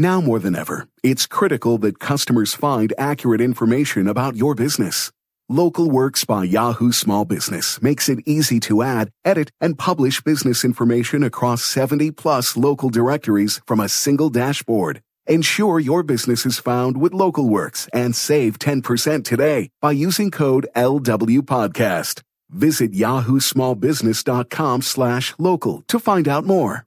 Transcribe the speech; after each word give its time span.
Now 0.00 0.20
more 0.20 0.38
than 0.38 0.54
ever, 0.54 0.86
it's 1.02 1.26
critical 1.26 1.76
that 1.78 1.98
customers 1.98 2.54
find 2.54 2.92
accurate 2.96 3.40
information 3.40 4.06
about 4.06 4.36
your 4.36 4.54
business. 4.54 5.10
Local 5.48 5.90
Works 5.90 6.24
by 6.24 6.44
Yahoo 6.44 6.92
Small 6.92 7.24
Business 7.24 7.82
makes 7.82 8.08
it 8.08 8.20
easy 8.24 8.60
to 8.60 8.82
add, 8.82 9.10
edit, 9.24 9.50
and 9.60 9.76
publish 9.76 10.20
business 10.20 10.64
information 10.64 11.24
across 11.24 11.64
70 11.64 12.12
plus 12.12 12.56
local 12.56 12.90
directories 12.90 13.60
from 13.66 13.80
a 13.80 13.88
single 13.88 14.30
dashboard. 14.30 15.02
Ensure 15.26 15.80
your 15.80 16.04
business 16.04 16.46
is 16.46 16.60
found 16.60 16.96
with 16.96 17.12
Local 17.12 17.48
Works 17.48 17.88
and 17.92 18.14
save 18.14 18.60
10% 18.60 19.24
today 19.24 19.68
by 19.82 19.90
using 19.90 20.30
code 20.30 20.68
LW 20.76 21.40
Podcast. 21.40 22.22
Visit 22.50 22.92
yahoosmallbusiness.com 22.92 24.82
slash 24.82 25.34
local 25.38 25.82
to 25.88 25.98
find 25.98 26.28
out 26.28 26.44
more. 26.46 26.86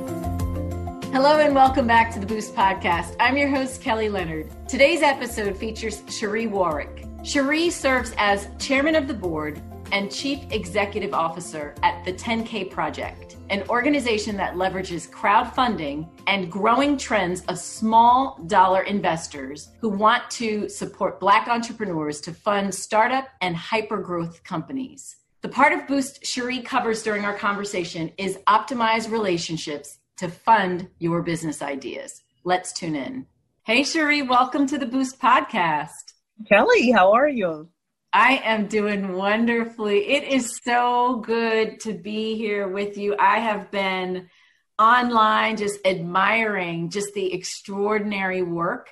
Hello 1.13 1.39
and 1.39 1.53
welcome 1.53 1.85
back 1.85 2.13
to 2.13 2.21
the 2.21 2.25
Boost 2.25 2.55
Podcast. 2.55 3.17
I'm 3.19 3.35
your 3.35 3.49
host, 3.49 3.81
Kelly 3.81 4.07
Leonard. 4.07 4.49
Today's 4.69 5.01
episode 5.01 5.57
features 5.57 5.99
Cheree 6.03 6.49
Warrick. 6.49 7.05
Cheree 7.21 7.69
serves 7.69 8.13
as 8.17 8.47
chairman 8.59 8.95
of 8.95 9.09
the 9.09 9.13
board 9.13 9.61
and 9.91 10.09
chief 10.09 10.39
executive 10.51 11.13
officer 11.13 11.75
at 11.83 12.05
the 12.05 12.13
10K 12.13 12.71
Project, 12.71 13.35
an 13.49 13.67
organization 13.67 14.37
that 14.37 14.53
leverages 14.53 15.09
crowdfunding 15.09 16.07
and 16.27 16.49
growing 16.49 16.95
trends 16.97 17.41
of 17.49 17.57
small 17.57 18.41
dollar 18.47 18.83
investors 18.83 19.67
who 19.81 19.89
want 19.89 20.31
to 20.31 20.69
support 20.69 21.19
Black 21.19 21.49
entrepreneurs 21.49 22.21
to 22.21 22.33
fund 22.33 22.73
startup 22.73 23.27
and 23.41 23.53
hyper 23.53 23.97
growth 23.97 24.45
companies. 24.45 25.17
The 25.41 25.49
part 25.49 25.73
of 25.73 25.87
Boost 25.87 26.23
Cheree 26.23 26.63
covers 26.63 27.03
during 27.03 27.25
our 27.25 27.37
conversation 27.37 28.13
is 28.17 28.37
optimize 28.47 29.11
relationships 29.11 29.97
to 30.21 30.29
fund 30.29 30.87
your 30.99 31.23
business 31.23 31.63
ideas. 31.63 32.21
Let's 32.43 32.73
tune 32.73 32.95
in. 32.95 33.25
Hey, 33.63 33.81
Cheree, 33.81 34.21
welcome 34.21 34.67
to 34.67 34.77
the 34.77 34.85
Boost 34.85 35.19
Podcast. 35.19 36.13
Kelly, 36.47 36.91
how 36.91 37.13
are 37.13 37.27
you? 37.27 37.69
I 38.13 38.39
am 38.43 38.67
doing 38.67 39.13
wonderfully. 39.13 40.07
It 40.09 40.25
is 40.25 40.59
so 40.63 41.23
good 41.25 41.79
to 41.79 41.93
be 41.93 42.37
here 42.37 42.67
with 42.67 42.99
you. 42.99 43.15
I 43.17 43.39
have 43.39 43.71
been 43.71 44.29
online 44.77 45.57
just 45.57 45.79
admiring 45.87 46.91
just 46.91 47.15
the 47.15 47.33
extraordinary 47.33 48.43
work 48.43 48.91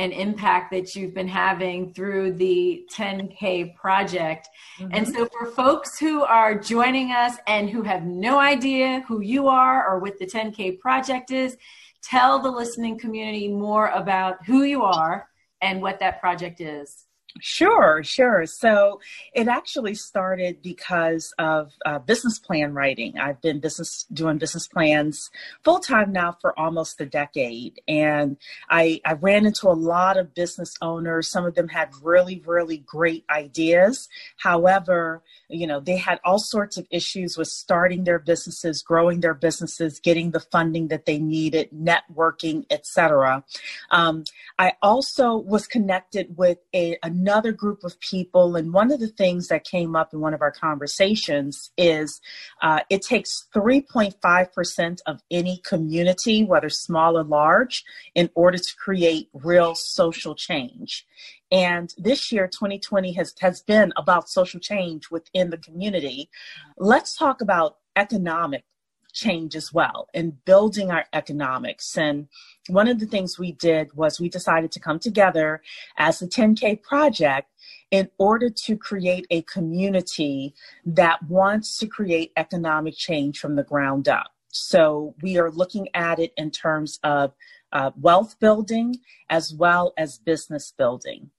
and 0.00 0.14
impact 0.14 0.70
that 0.70 0.96
you've 0.96 1.12
been 1.12 1.28
having 1.28 1.92
through 1.92 2.32
the 2.32 2.86
10K 2.90 3.76
project. 3.76 4.48
Mm-hmm. 4.78 4.94
And 4.94 5.06
so, 5.06 5.26
for 5.26 5.50
folks 5.50 5.98
who 5.98 6.22
are 6.22 6.58
joining 6.58 7.12
us 7.12 7.36
and 7.46 7.68
who 7.68 7.82
have 7.82 8.04
no 8.04 8.38
idea 8.38 9.04
who 9.06 9.20
you 9.20 9.46
are 9.46 9.86
or 9.86 9.98
what 9.98 10.18
the 10.18 10.24
10K 10.24 10.80
project 10.80 11.30
is, 11.30 11.54
tell 12.02 12.38
the 12.38 12.50
listening 12.50 12.98
community 12.98 13.46
more 13.46 13.88
about 13.88 14.42
who 14.46 14.62
you 14.62 14.82
are 14.82 15.28
and 15.60 15.82
what 15.82 16.00
that 16.00 16.18
project 16.18 16.62
is. 16.62 17.04
Sure, 17.38 18.02
sure. 18.02 18.44
So 18.46 19.00
it 19.34 19.46
actually 19.46 19.94
started 19.94 20.62
because 20.62 21.32
of 21.38 21.72
uh, 21.86 21.98
business 22.00 22.38
plan 22.38 22.74
writing. 22.74 23.18
I've 23.18 23.40
been 23.40 23.60
business 23.60 24.04
doing 24.12 24.38
business 24.38 24.66
plans 24.66 25.30
full 25.62 25.78
time 25.78 26.12
now 26.12 26.36
for 26.40 26.58
almost 26.58 27.00
a 27.00 27.06
decade, 27.06 27.80
and 27.86 28.36
I, 28.68 29.00
I 29.04 29.12
ran 29.12 29.46
into 29.46 29.68
a 29.68 29.72
lot 29.72 30.16
of 30.16 30.34
business 30.34 30.74
owners. 30.82 31.30
Some 31.30 31.44
of 31.44 31.54
them 31.54 31.68
had 31.68 31.90
really, 32.02 32.42
really 32.44 32.78
great 32.78 33.24
ideas. 33.30 34.08
However, 34.36 35.22
you 35.48 35.66
know 35.66 35.80
they 35.80 35.96
had 35.96 36.18
all 36.24 36.38
sorts 36.38 36.76
of 36.76 36.86
issues 36.90 37.36
with 37.36 37.48
starting 37.48 38.04
their 38.04 38.18
businesses, 38.18 38.82
growing 38.82 39.20
their 39.20 39.34
businesses, 39.34 40.00
getting 40.00 40.32
the 40.32 40.40
funding 40.40 40.88
that 40.88 41.06
they 41.06 41.18
needed, 41.18 41.70
networking, 41.70 42.64
etc. 42.70 43.44
Um, 43.90 44.24
I 44.58 44.72
also 44.82 45.36
was 45.36 45.66
connected 45.66 46.36
with 46.36 46.58
a, 46.74 46.96
a 47.02 47.10
another 47.20 47.52
group 47.52 47.84
of 47.84 47.98
people. 48.00 48.56
And 48.56 48.72
one 48.72 48.90
of 48.90 49.00
the 49.00 49.08
things 49.08 49.48
that 49.48 49.64
came 49.64 49.94
up 49.94 50.12
in 50.12 50.20
one 50.20 50.34
of 50.34 50.40
our 50.40 50.50
conversations 50.50 51.70
is 51.76 52.20
uh, 52.62 52.80
it 52.88 53.02
takes 53.02 53.46
3.5% 53.54 54.98
of 55.06 55.20
any 55.30 55.60
community, 55.64 56.44
whether 56.44 56.70
small 56.70 57.18
or 57.18 57.24
large, 57.24 57.84
in 58.14 58.30
order 58.34 58.58
to 58.58 58.76
create 58.78 59.28
real 59.34 59.74
social 59.74 60.34
change. 60.34 61.06
And 61.52 61.92
this 61.98 62.32
year, 62.32 62.46
2020 62.46 63.12
has, 63.14 63.34
has 63.40 63.60
been 63.60 63.92
about 63.96 64.28
social 64.28 64.60
change 64.60 65.10
within 65.10 65.50
the 65.50 65.58
community. 65.58 66.30
Let's 66.78 67.16
talk 67.16 67.40
about 67.40 67.76
economic 67.96 68.64
change 69.10 69.56
as 69.56 69.72
well 69.72 70.08
and 70.14 70.44
building 70.44 70.90
our 70.90 71.04
economics. 71.12 71.96
And 71.96 72.28
one 72.68 72.88
of 72.88 73.00
the 73.00 73.06
things 73.06 73.38
we 73.38 73.52
did 73.52 73.94
was 73.94 74.20
we 74.20 74.28
decided 74.28 74.72
to 74.72 74.80
come 74.80 74.98
together 74.98 75.62
as 75.96 76.18
the 76.18 76.26
10K 76.26 76.82
project 76.82 77.48
in 77.90 78.08
order 78.18 78.48
to 78.48 78.76
create 78.76 79.26
a 79.30 79.42
community 79.42 80.54
that 80.84 81.22
wants 81.28 81.78
to 81.78 81.86
create 81.86 82.32
economic 82.36 82.94
change 82.96 83.38
from 83.38 83.56
the 83.56 83.64
ground 83.64 84.08
up. 84.08 84.30
So 84.48 85.14
we 85.22 85.38
are 85.38 85.50
looking 85.50 85.88
at 85.94 86.18
it 86.18 86.32
in 86.36 86.50
terms 86.50 86.98
of 87.02 87.32
uh, 87.72 87.90
wealth 88.00 88.36
building 88.40 88.96
as 89.28 89.54
well 89.54 89.92
as 89.96 90.18
business 90.18 90.72
building. 90.76 91.30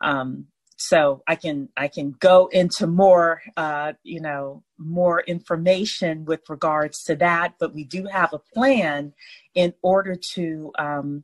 Um, 0.00 0.46
so 0.80 1.22
i 1.28 1.34
can 1.34 1.68
i 1.76 1.86
can 1.86 2.12
go 2.20 2.46
into 2.52 2.86
more 2.86 3.42
uh, 3.56 3.92
you 4.02 4.20
know 4.20 4.62
more 4.78 5.20
information 5.20 6.24
with 6.24 6.40
regards 6.48 7.02
to 7.04 7.14
that 7.14 7.54
but 7.58 7.74
we 7.74 7.84
do 7.84 8.06
have 8.06 8.32
a 8.32 8.38
plan 8.38 9.12
in 9.54 9.74
order 9.82 10.16
to 10.16 10.72
um, 10.78 11.22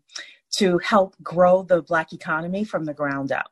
to 0.51 0.79
help 0.79 1.15
grow 1.23 1.63
the 1.63 1.83
black 1.83 2.13
economy 2.13 2.65
from 2.65 2.85
the 2.85 2.95
ground 2.95 3.33
up 3.33 3.51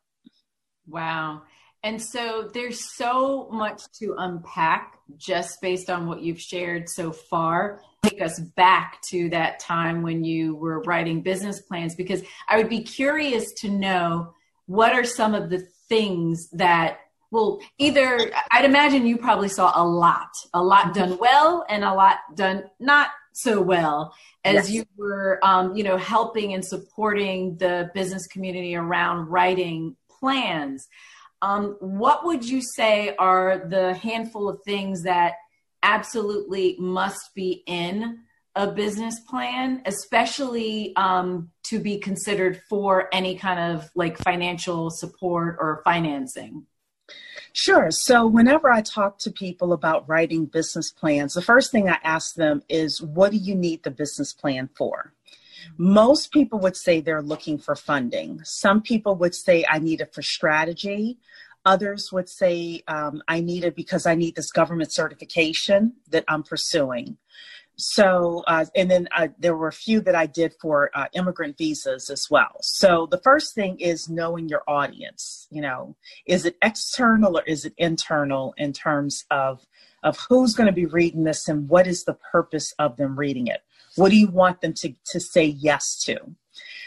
wow 0.86 1.42
and 1.84 2.00
so 2.00 2.50
there's 2.52 2.96
so 2.96 3.46
much 3.52 3.82
to 3.98 4.14
unpack 4.16 4.98
just 5.18 5.60
based 5.60 5.90
on 5.90 6.06
what 6.06 6.22
you've 6.22 6.40
shared 6.40 6.88
so 6.88 7.12
far. 7.12 7.82
Take 8.02 8.22
us 8.22 8.40
back 8.56 9.02
to 9.10 9.28
that 9.28 9.60
time 9.60 10.00
when 10.00 10.24
you 10.24 10.56
were 10.56 10.80
writing 10.84 11.20
business 11.20 11.60
plans 11.60 11.94
because 11.94 12.22
I 12.48 12.56
would 12.56 12.70
be 12.70 12.82
curious 12.82 13.52
to 13.60 13.68
know 13.68 14.32
what 14.64 14.94
are 14.94 15.04
some 15.04 15.34
of 15.34 15.50
the 15.50 15.66
things 15.88 16.48
that 16.50 17.00
well 17.30 17.60
either 17.78 18.30
i'd 18.52 18.64
imagine 18.64 19.06
you 19.06 19.16
probably 19.16 19.48
saw 19.48 19.72
a 19.74 19.84
lot 19.84 20.30
a 20.52 20.62
lot 20.62 20.94
done 20.94 21.18
well 21.18 21.64
and 21.68 21.84
a 21.84 21.92
lot 21.92 22.18
done 22.34 22.64
not 22.80 23.08
so 23.32 23.60
well 23.60 24.14
as 24.44 24.54
yes. 24.54 24.70
you 24.70 24.84
were 24.96 25.40
um, 25.42 25.74
you 25.74 25.82
know 25.82 25.96
helping 25.96 26.54
and 26.54 26.64
supporting 26.64 27.56
the 27.56 27.90
business 27.94 28.26
community 28.28 28.76
around 28.76 29.26
writing 29.28 29.96
plans 30.08 30.86
um, 31.42 31.76
what 31.80 32.24
would 32.24 32.48
you 32.48 32.62
say 32.62 33.14
are 33.16 33.66
the 33.68 33.94
handful 33.94 34.48
of 34.48 34.62
things 34.64 35.02
that 35.02 35.34
absolutely 35.82 36.76
must 36.78 37.34
be 37.34 37.62
in 37.66 38.20
a 38.56 38.70
business 38.70 39.20
plan, 39.20 39.82
especially 39.84 40.94
um, 40.96 41.50
to 41.64 41.78
be 41.78 41.98
considered 41.98 42.62
for 42.68 43.08
any 43.12 43.36
kind 43.36 43.74
of 43.74 43.90
like 43.94 44.18
financial 44.18 44.90
support 44.90 45.56
or 45.60 45.82
financing? 45.84 46.66
Sure. 47.52 47.90
So, 47.90 48.26
whenever 48.26 48.70
I 48.70 48.82
talk 48.82 49.18
to 49.20 49.30
people 49.30 49.72
about 49.72 50.08
writing 50.08 50.46
business 50.46 50.90
plans, 50.90 51.34
the 51.34 51.42
first 51.42 51.70
thing 51.70 51.88
I 51.88 51.98
ask 52.02 52.34
them 52.34 52.62
is, 52.68 53.00
What 53.00 53.30
do 53.30 53.36
you 53.36 53.54
need 53.54 53.82
the 53.82 53.90
business 53.90 54.32
plan 54.32 54.68
for? 54.74 55.12
Most 55.78 56.32
people 56.32 56.58
would 56.60 56.76
say 56.76 57.00
they're 57.00 57.22
looking 57.22 57.58
for 57.58 57.74
funding. 57.74 58.40
Some 58.44 58.82
people 58.82 59.14
would 59.16 59.34
say, 59.34 59.64
I 59.68 59.78
need 59.78 60.00
it 60.00 60.12
for 60.12 60.22
strategy. 60.22 61.18
Others 61.64 62.12
would 62.12 62.28
say, 62.28 62.82
um, 62.88 63.22
I 63.26 63.40
need 63.40 63.64
it 63.64 63.74
because 63.74 64.04
I 64.04 64.14
need 64.14 64.34
this 64.34 64.52
government 64.52 64.92
certification 64.92 65.94
that 66.10 66.24
I'm 66.28 66.42
pursuing. 66.42 67.16
So, 67.76 68.44
uh, 68.46 68.66
and 68.76 68.90
then 68.90 69.08
uh, 69.16 69.28
there 69.38 69.56
were 69.56 69.68
a 69.68 69.72
few 69.72 70.00
that 70.02 70.14
I 70.14 70.26
did 70.26 70.54
for 70.60 70.90
uh, 70.94 71.06
immigrant 71.12 71.58
visas 71.58 72.08
as 72.08 72.28
well. 72.30 72.56
So, 72.60 73.06
the 73.10 73.18
first 73.18 73.54
thing 73.54 73.80
is 73.80 74.08
knowing 74.08 74.48
your 74.48 74.62
audience. 74.68 75.48
You 75.50 75.62
know, 75.62 75.96
is 76.26 76.44
it 76.44 76.56
external 76.62 77.38
or 77.38 77.42
is 77.42 77.64
it 77.64 77.74
internal 77.76 78.54
in 78.56 78.72
terms 78.72 79.24
of 79.30 79.66
of 80.04 80.18
who's 80.28 80.54
going 80.54 80.66
to 80.66 80.72
be 80.72 80.86
reading 80.86 81.24
this 81.24 81.48
and 81.48 81.68
what 81.68 81.86
is 81.86 82.04
the 82.04 82.14
purpose 82.14 82.74
of 82.78 82.96
them 82.96 83.18
reading 83.18 83.48
it? 83.48 83.62
What 83.96 84.10
do 84.10 84.16
you 84.16 84.28
want 84.28 84.60
them 84.60 84.74
to 84.74 84.94
to 85.06 85.18
say 85.18 85.44
yes 85.44 85.96
to? 86.04 86.18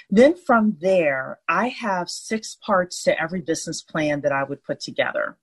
Then 0.09 0.35
from 0.37 0.77
there, 0.79 1.39
I 1.49 1.67
have 1.67 2.09
six 2.09 2.55
parts 2.55 3.03
to 3.03 3.21
every 3.21 3.41
business 3.41 3.81
plan 3.81 4.21
that 4.21 4.31
I 4.31 4.43
would 4.43 4.63
put 4.63 4.79
together. 4.79 5.37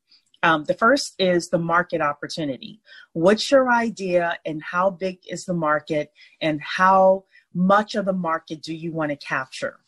Um, 0.44 0.64
the 0.64 0.74
first 0.74 1.14
is 1.18 1.48
the 1.48 1.58
market 1.58 2.02
opportunity. 2.02 2.82
What's 3.14 3.50
your 3.50 3.72
idea 3.72 4.38
and 4.44 4.62
how 4.62 4.90
big 4.90 5.20
is 5.26 5.46
the 5.46 5.54
market 5.54 6.12
and 6.42 6.60
how 6.60 7.24
much 7.54 7.94
of 7.94 8.04
the 8.04 8.12
market 8.12 8.60
do 8.60 8.74
you 8.74 8.92
want 8.92 9.10
to 9.10 9.16
capture? 9.16 9.80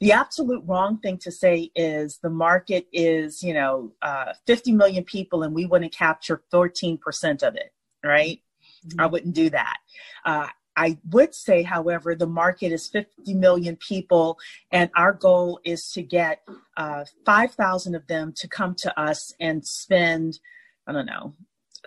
The 0.00 0.12
absolute 0.12 0.62
wrong 0.64 0.98
thing 0.98 1.18
to 1.18 1.30
say 1.30 1.70
is 1.74 2.20
the 2.22 2.30
market 2.30 2.86
is, 2.90 3.42
you 3.42 3.52
know, 3.52 3.92
uh, 4.00 4.32
50 4.46 4.72
million 4.72 5.04
people 5.04 5.42
and 5.42 5.54
we 5.54 5.66
want 5.66 5.84
to 5.84 5.90
capture 5.90 6.42
13% 6.52 7.42
of 7.42 7.56
it, 7.56 7.74
right? 8.02 8.40
Mm-hmm. 8.86 9.00
I 9.00 9.06
wouldn't 9.06 9.34
do 9.34 9.50
that. 9.50 9.76
Uh, 10.24 10.46
I 10.78 10.96
would 11.10 11.34
say, 11.34 11.64
however, 11.64 12.14
the 12.14 12.28
market 12.28 12.70
is 12.70 12.86
50 12.86 13.34
million 13.34 13.74
people, 13.76 14.38
and 14.70 14.90
our 14.94 15.12
goal 15.12 15.58
is 15.64 15.90
to 15.92 16.02
get 16.02 16.42
uh, 16.76 17.04
5,000 17.26 17.96
of 17.96 18.06
them 18.06 18.32
to 18.36 18.46
come 18.46 18.76
to 18.76 19.00
us 19.00 19.34
and 19.40 19.66
spend, 19.66 20.38
I 20.86 20.92
don't 20.92 21.06
know, 21.06 21.34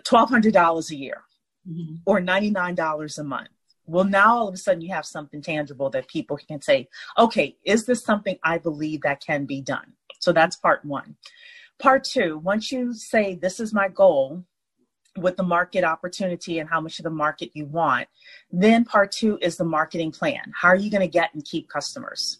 $1,200 0.04 0.90
a 0.90 0.94
year 0.94 1.22
mm-hmm. 1.66 1.94
or 2.04 2.20
$99 2.20 3.18
a 3.18 3.24
month. 3.24 3.48
Well, 3.86 4.04
now 4.04 4.36
all 4.36 4.48
of 4.48 4.54
a 4.54 4.58
sudden 4.58 4.82
you 4.82 4.92
have 4.92 5.06
something 5.06 5.40
tangible 5.40 5.88
that 5.90 6.06
people 6.08 6.36
can 6.36 6.60
say, 6.60 6.88
okay, 7.18 7.56
is 7.64 7.86
this 7.86 8.04
something 8.04 8.38
I 8.44 8.58
believe 8.58 9.00
that 9.02 9.24
can 9.24 9.46
be 9.46 9.62
done? 9.62 9.94
So 10.20 10.32
that's 10.32 10.56
part 10.56 10.84
one. 10.84 11.16
Part 11.78 12.04
two, 12.04 12.38
once 12.38 12.70
you 12.70 12.92
say, 12.92 13.36
this 13.36 13.58
is 13.58 13.72
my 13.72 13.88
goal, 13.88 14.44
with 15.16 15.36
the 15.36 15.42
market 15.42 15.84
opportunity 15.84 16.58
and 16.58 16.68
how 16.68 16.80
much 16.80 16.98
of 16.98 17.04
the 17.04 17.10
market 17.10 17.50
you 17.54 17.66
want. 17.66 18.08
Then 18.50 18.84
part 18.84 19.12
two 19.12 19.38
is 19.42 19.56
the 19.56 19.64
marketing 19.64 20.12
plan. 20.12 20.52
How 20.54 20.68
are 20.68 20.76
you 20.76 20.90
going 20.90 21.02
to 21.02 21.08
get 21.08 21.34
and 21.34 21.44
keep 21.44 21.68
customers? 21.68 22.38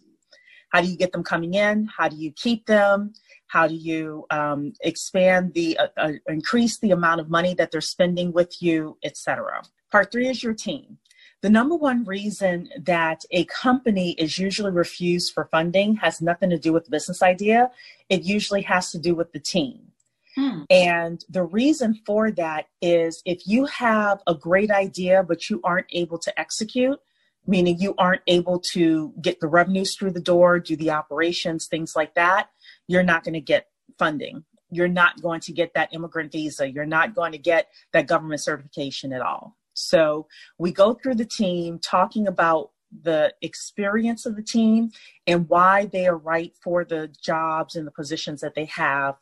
How 0.71 0.81
do 0.81 0.89
you 0.89 0.97
get 0.97 1.13
them 1.13 1.23
coming 1.23 1.55
in? 1.55 1.87
How 1.87 2.09
do 2.09 2.17
you 2.17 2.33
keep 2.33 2.67
them? 2.67 3.13
How 3.49 3.69
do 3.69 3.75
you 3.75 4.25
um, 4.31 4.73
expand 4.81 5.53
the 5.53 5.77
uh, 5.77 5.89
uh, 5.99 6.13
increase 6.27 6.79
the 6.79 6.93
amount 6.93 7.21
of 7.21 7.29
money 7.29 7.53
that 7.55 7.71
they're 7.71 7.83
spending 7.83 8.33
with 8.33 8.63
you, 8.63 8.97
etc. 9.05 9.63
Part 9.91 10.11
three 10.11 10.29
is 10.29 10.43
your 10.43 10.55
team. 10.55 10.97
The 11.43 11.51
number 11.51 11.75
one 11.75 12.05
reason 12.05 12.71
that 12.81 13.25
a 13.31 13.45
company 13.47 14.13
is 14.13 14.39
usually 14.39 14.71
refused 14.71 15.35
for 15.35 15.49
funding 15.51 15.97
has 15.97 16.23
nothing 16.23 16.49
to 16.51 16.59
do 16.59 16.73
with 16.73 16.85
the 16.85 16.91
business 16.91 17.21
idea. 17.21 17.71
It 18.09 18.23
usually 18.23 18.63
has 18.63 18.91
to 18.93 18.99
do 18.99 19.15
with 19.15 19.33
the 19.33 19.41
team 19.41 19.92
Hmm. 20.37 20.63
And 20.71 21.25
the 21.29 21.43
reason 21.43 22.01
for 22.07 22.31
that 22.33 22.67
is 22.81 23.23
if 23.27 23.47
you 23.47 23.67
have 23.67 24.21
a 24.27 24.35
great 24.35 24.71
idea, 24.71 25.23
but 25.23 25.51
you 25.51 25.61
aren't 25.63 25.89
able 25.91 26.19
to 26.19 26.41
execute, 26.41 26.99
meaning 27.47 27.79
you 27.79 27.95
aren't 27.99 28.23
able 28.27 28.61
to 28.73 29.13
get 29.21 29.41
the 29.41 29.49
revenues 29.49 29.97
through 29.97 30.13
the 30.13 30.21
door, 30.21 30.59
do 30.59 30.77
the 30.77 30.91
operations, 30.91 31.67
things 31.67 31.95
like 31.95 32.15
that, 32.15 32.49
you're 32.89 33.03
not 33.03 33.25
going 33.25 33.35
to 33.35 33.41
get 33.41 33.67
funding. 33.99 34.45
You're 34.71 34.89
not 34.89 35.21
going 35.21 35.41
to 35.41 35.53
get 35.53 35.75
that 35.75 35.93
immigrant 35.93 36.33
visa. 36.33 36.71
You're 36.71 36.87
not 36.87 37.15
going 37.15 37.33
to 37.33 37.39
get 37.39 37.69
that 37.93 38.07
government 38.07 38.43
certification 38.43 39.13
at 39.13 39.21
all. 39.21 39.57
So 39.75 40.27
we 40.59 40.73
go 40.73 40.95
through 40.95 41.17
the 41.17 41.27
team 41.27 41.79
talking 41.79 42.27
about 42.27 42.71
the 43.03 43.35
experience 43.43 44.27
of 44.27 44.37
the 44.37 44.43
team 44.43 44.91
and 45.27 45.49
why 45.49 45.87
they 45.87 46.07
are 46.07 46.17
right 46.17 46.53
for 46.63 46.85
the 46.85 47.09
jobs 47.23 47.75
and 47.75 47.87
the 47.87 47.91
positions 47.91 48.41
that 48.41 48.55
they 48.55 48.67
have 48.67 49.17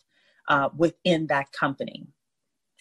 uh, 0.51 0.69
within 0.77 1.29
that 1.29 1.51
company. 1.53 2.07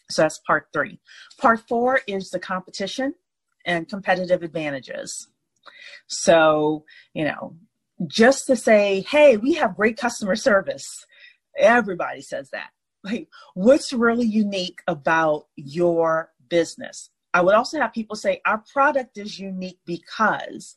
So 0.09 0.23
that's 0.23 0.39
part 0.39 0.67
three. 0.73 0.99
Part 1.39 1.61
four 1.69 2.01
is 2.07 2.31
the 2.31 2.39
competition 2.39 3.13
and 3.63 3.87
competitive 3.87 4.41
advantages. 4.43 5.29
So, 6.07 6.83
you 7.13 7.25
know, 7.25 7.55
just 8.07 8.47
to 8.47 8.55
say, 8.55 9.01
hey, 9.01 9.37
we 9.37 9.53
have 9.53 9.75
great 9.75 9.97
customer 9.97 10.35
service, 10.35 11.05
everybody 11.57 12.21
says 12.21 12.49
that. 12.51 12.71
Like, 13.03 13.27
what's 13.53 13.93
really 13.93 14.25
unique 14.25 14.81
about 14.87 15.45
your 15.55 16.31
business? 16.49 17.11
I 17.33 17.41
would 17.41 17.53
also 17.53 17.79
have 17.79 17.93
people 17.93 18.15
say, 18.15 18.41
our 18.45 18.63
product 18.73 19.17
is 19.17 19.39
unique 19.39 19.79
because 19.85 20.75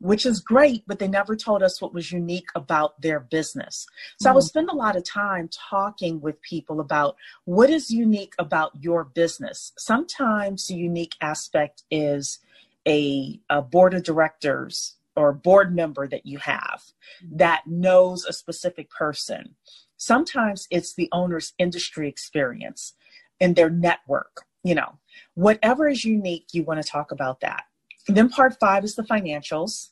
which 0.00 0.24
is 0.24 0.40
great, 0.40 0.82
but 0.86 0.98
they 0.98 1.08
never 1.08 1.36
told 1.36 1.62
us 1.62 1.80
what 1.80 1.94
was 1.94 2.10
unique 2.10 2.48
about 2.54 3.00
their 3.00 3.20
business. 3.20 3.86
So 4.18 4.24
mm-hmm. 4.24 4.28
I 4.28 4.34
would 4.34 4.40
mm-hmm. 4.40 4.48
spend 4.48 4.70
a 4.70 4.74
lot 4.74 4.96
of 4.96 5.04
time 5.04 5.48
talking 5.52 6.20
with 6.20 6.40
people 6.42 6.80
about 6.80 7.16
what 7.44 7.70
is 7.70 7.90
unique 7.90 8.34
about 8.38 8.72
your 8.80 9.04
business. 9.04 9.72
Sometimes 9.76 10.66
the 10.66 10.74
unique 10.74 11.16
aspect 11.20 11.84
is 11.90 12.38
a, 12.88 13.38
a 13.50 13.60
board 13.60 13.94
of 13.94 14.02
directors 14.02 14.96
or 15.16 15.32
board 15.32 15.74
member 15.74 16.08
that 16.08 16.24
you 16.24 16.38
have 16.38 16.82
mm-hmm. 17.22 17.36
that 17.36 17.66
knows 17.66 18.24
a 18.24 18.32
specific 18.32 18.90
person. 18.90 19.54
Sometimes 19.98 20.66
it's 20.70 20.94
the 20.94 21.10
owner's 21.12 21.52
industry 21.58 22.08
experience 22.08 22.94
and 23.38 23.54
their 23.54 23.70
network. 23.70 24.46
You 24.62 24.74
know, 24.74 24.98
whatever 25.34 25.88
is 25.88 26.04
unique, 26.04 26.48
you 26.52 26.64
want 26.64 26.82
to 26.82 26.88
talk 26.88 27.12
about 27.12 27.40
that. 27.40 27.64
And 28.10 28.16
then 28.16 28.28
part 28.28 28.58
five 28.58 28.82
is 28.82 28.96
the 28.96 29.04
financials. 29.04 29.90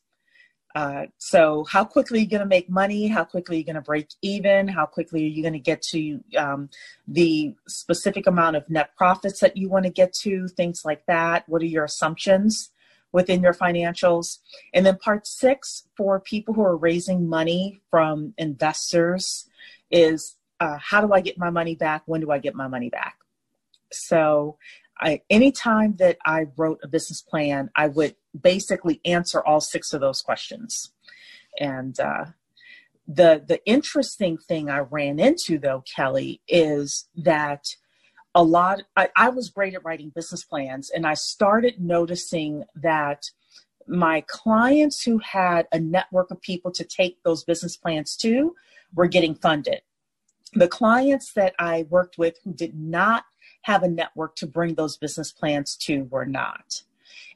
Uh, 0.75 1.07
so, 1.19 1.63
how 1.71 1.85
quickly 1.85 2.19
are 2.19 2.23
you 2.23 2.29
going 2.29 2.41
to 2.41 2.47
make 2.47 2.69
money? 2.69 3.07
How 3.07 3.23
quickly 3.23 3.55
are 3.55 3.59
you 3.61 3.65
going 3.65 3.77
to 3.77 3.81
break 3.81 4.09
even? 4.23 4.67
How 4.67 4.87
quickly 4.87 5.23
are 5.23 5.29
you 5.29 5.41
going 5.41 5.53
to 5.53 5.61
get 5.61 5.83
to 5.93 6.21
um, 6.37 6.69
the 7.07 7.55
specific 7.69 8.27
amount 8.27 8.57
of 8.57 8.69
net 8.69 8.97
profits 8.97 9.39
that 9.39 9.57
you 9.57 9.69
want 9.69 9.85
to 9.85 9.91
get 9.93 10.13
to? 10.15 10.49
Things 10.49 10.83
like 10.85 11.07
that. 11.07 11.49
What 11.49 11.63
are 11.63 11.67
your 11.67 11.85
assumptions 11.85 12.73
within 13.13 13.41
your 13.41 13.55
financials? 13.55 14.39
And 14.75 14.85
then, 14.85 14.99
part 14.99 15.29
six 15.29 15.87
for 15.97 16.19
people 16.19 16.55
who 16.55 16.65
are 16.65 16.77
raising 16.77 17.29
money 17.29 17.81
from 17.89 18.35
investors 18.37 19.49
is 19.93 20.35
uh, 20.59 20.79
how 20.81 21.07
do 21.07 21.13
I 21.13 21.21
get 21.21 21.39
my 21.39 21.51
money 21.51 21.77
back? 21.77 22.03
When 22.07 22.21
do 22.21 22.33
I 22.33 22.39
get 22.39 22.57
my 22.57 22.67
money 22.67 22.91
back? 22.91 23.15
So, 23.93 24.59
I, 25.01 25.23
anytime 25.31 25.97
that 25.97 26.19
I 26.25 26.47
wrote 26.57 26.81
a 26.83 26.89
business 26.89 27.23
plan, 27.23 27.71
I 27.77 27.89
would 27.89 28.17
basically 28.39 29.01
answer 29.05 29.45
all 29.45 29.61
six 29.61 29.93
of 29.93 30.01
those 30.01 30.21
questions. 30.23 30.93
And 31.61 31.99
uh, 31.99 32.27
the 33.07 33.43
the 33.47 33.65
interesting 33.65 34.37
thing 34.37 34.69
I 34.69 34.81
ran 34.81 35.19
into 35.19 35.59
though, 35.59 35.83
Kelly, 35.95 36.41
is 36.47 37.09
that 37.17 37.65
a 38.35 38.43
lot. 38.43 38.83
I, 38.97 39.09
I 39.17 39.31
was 39.31 39.49
great 39.49 39.75
at 39.75 39.85
writing 39.85 40.11
business 40.15 40.45
plans, 40.45 40.91
and 40.91 41.07
I 41.07 41.15
started 41.15 41.81
noticing 41.81 42.65
that 42.77 43.31
my 43.87 44.23
clients 44.27 45.03
who 45.03 45.19
had 45.19 45.67
a 45.73 45.81
network 45.81 46.31
of 46.31 46.41
people 46.43 46.71
to 46.73 46.85
take 46.85 47.23
those 47.23 47.45
business 47.45 47.77
plans 47.77 48.17
to 48.19 48.55
were 48.95 49.07
getting 49.07 49.35
funded. 49.35 49.81
The 50.53 50.69
clients 50.69 51.33
that 51.33 51.55
I 51.59 51.87
worked 51.89 52.19
with 52.19 52.37
who 52.45 52.53
did 52.53 52.79
not 52.79 53.25
have 53.63 53.83
a 53.83 53.89
network 53.89 54.37
to 54.37 54.47
bring 54.47 54.75
those 54.75 54.97
business 54.97 55.33
plans 55.33 55.77
to 55.77 56.05
were 56.05 56.27
not 56.27 56.83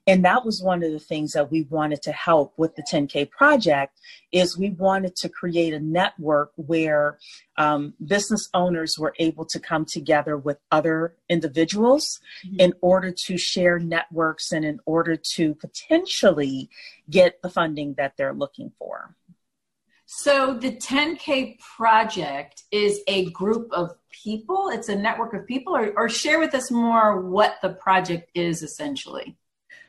and 0.07 0.25
that 0.25 0.45
was 0.45 0.63
one 0.63 0.83
of 0.83 0.91
the 0.91 0.99
things 0.99 1.33
that 1.33 1.51
we 1.51 1.63
wanted 1.63 2.03
to 2.03 2.13
help 2.13 2.55
with 2.57 2.75
the 2.75 2.83
10k 2.83 3.31
project 3.31 4.01
is 4.33 4.59
we 4.59 4.71
wanted 4.71 5.15
to 5.17 5.29
create 5.29 5.73
a 5.73 5.79
network 5.79 6.51
where 6.57 7.19
um, 7.57 7.95
business 8.05 8.49
owners 8.53 8.97
were 8.99 9.15
able 9.19 9.45
to 9.45 9.61
come 9.61 9.85
together 9.85 10.37
with 10.37 10.59
other 10.73 11.15
individuals 11.29 12.21
mm-hmm. 12.45 12.59
in 12.59 12.73
order 12.81 13.13
to 13.27 13.37
share 13.37 13.79
networks 13.79 14.51
and 14.51 14.65
in 14.65 14.81
order 14.87 15.17
to 15.17 15.55
potentially 15.55 16.69
get 17.09 17.41
the 17.43 17.51
funding 17.51 17.95
that 17.95 18.15
they're 18.17 18.35
looking 18.35 18.73
for 18.79 19.15
so 20.15 20.53
the 20.53 20.73
10K 20.73 21.59
project 21.59 22.65
is 22.71 23.01
a 23.07 23.31
group 23.31 23.73
of 23.73 23.93
people, 24.11 24.69
it's 24.69 24.91
a 24.91 24.95
network 24.95 25.33
of 25.33 25.47
people, 25.47 25.75
or, 25.75 25.91
or 25.97 26.11
share 26.11 26.39
with 26.39 26.55
us 26.55 26.71
more 26.71 27.23
what 27.23 27.57
the 27.63 27.71
project 27.71 28.31
is 28.35 28.63
essentially. 28.63 29.39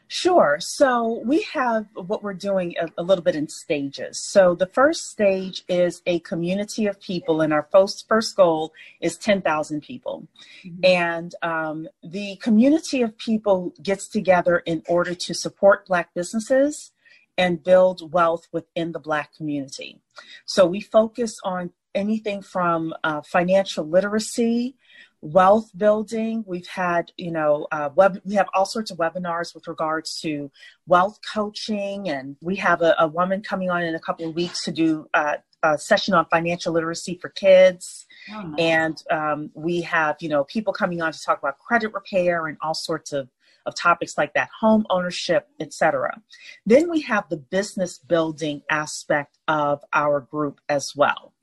Sure. 0.08 0.60
So 0.62 1.22
we 1.26 1.42
have 1.54 1.88
what 1.94 2.24
we're 2.24 2.36
doing 2.36 2.74
a, 2.80 2.88
a, 3.02 3.04
little 3.04 3.24
bit 3.24 3.36
in 3.36 3.50
stages. 3.50 4.24
So 4.24 4.56
the 4.56 4.68
first 4.68 5.10
stage 5.10 5.66
is 5.68 6.02
a 6.06 6.20
community 6.20 6.86
of 6.86 7.02
people, 7.02 7.42
and 7.42 7.52
our 7.52 7.68
first, 7.70 8.08
first 8.08 8.38
goal 8.38 8.72
is 9.02 9.18
10,000 9.18 9.82
people. 9.82 10.26
Mm-hmm. 10.66 10.86
And 10.86 11.36
um, 11.42 11.90
the 12.02 12.38
community 12.38 13.02
of 13.02 13.18
people 13.18 13.74
gets 13.84 14.08
together 14.08 14.60
in 14.60 14.84
order 14.88 15.16
to 15.16 15.34
support 15.34 15.86
Black 15.86 16.14
businesses 16.14 16.93
and 17.38 17.64
build 17.64 18.14
wealth 18.14 18.48
within 18.52 18.92
the 18.92 19.00
Black 19.00 19.34
community. 19.36 20.00
So 20.46 20.66
we 20.66 20.82
focus 20.82 21.38
on 21.44 21.72
anything 21.96 22.42
from 22.42 22.94
uh, 23.04 23.22
financial 23.22 23.88
literacy 23.88 24.76
wealth 25.22 25.72
building. 25.76 26.44
We've 26.46 26.68
had, 26.68 27.12
you 27.18 27.32
know, 27.32 27.66
uh, 27.72 27.90
web, 27.96 28.20
we 28.26 28.36
have 28.36 28.48
all 28.54 28.66
sorts 28.66 28.92
of 28.92 28.98
webinars 28.98 29.56
with 29.56 29.68
regards 29.68 30.20
to 30.22 30.52
wealth 30.86 31.20
coaching, 31.34 32.10
and 32.10 32.36
we 32.42 32.58
have 32.58 32.82
a, 32.82 32.94
a 33.00 33.08
woman 33.08 33.42
coming 33.42 33.70
on 33.70 33.84
in 33.84 33.96
a 33.96 34.00
couple 34.00 34.28
of 34.28 34.36
weeks 34.36 34.66
to 34.66 34.72
do 34.72 35.08
uh, 35.14 35.38
a 35.64 35.78
session 35.78 36.14
on 36.14 36.26
financial 36.26 36.74
literacy 36.74 37.18
for 37.22 37.30
kids. 37.30 38.06
Oh, 38.32 38.54
and 38.60 39.02
um, 39.10 39.50
we 39.54 39.82
have, 39.82 40.18
you 40.20 40.28
know, 40.28 40.44
people 40.44 40.74
coming 40.74 41.02
on 41.02 41.14
to 41.14 41.20
talk 41.22 41.40
about 41.40 41.58
credit 41.58 41.94
repair 41.94 42.48
and 42.48 42.58
all 42.62 42.74
sorts 42.74 43.14
of 43.14 43.30
of 43.66 43.76
topics 43.76 44.18
like 44.18 44.34
that, 44.34 44.50
home 44.60 44.86
ownership, 44.90 45.48
etc. 45.60 46.22
Then 46.66 46.90
we 46.90 47.02
have 47.02 47.30
the 47.30 47.38
business 47.38 47.98
building 47.98 48.62
aspect 48.70 49.38
of 49.48 49.84
our 49.94 50.20
group 50.22 50.60
as 50.70 50.94
well. 50.96 51.34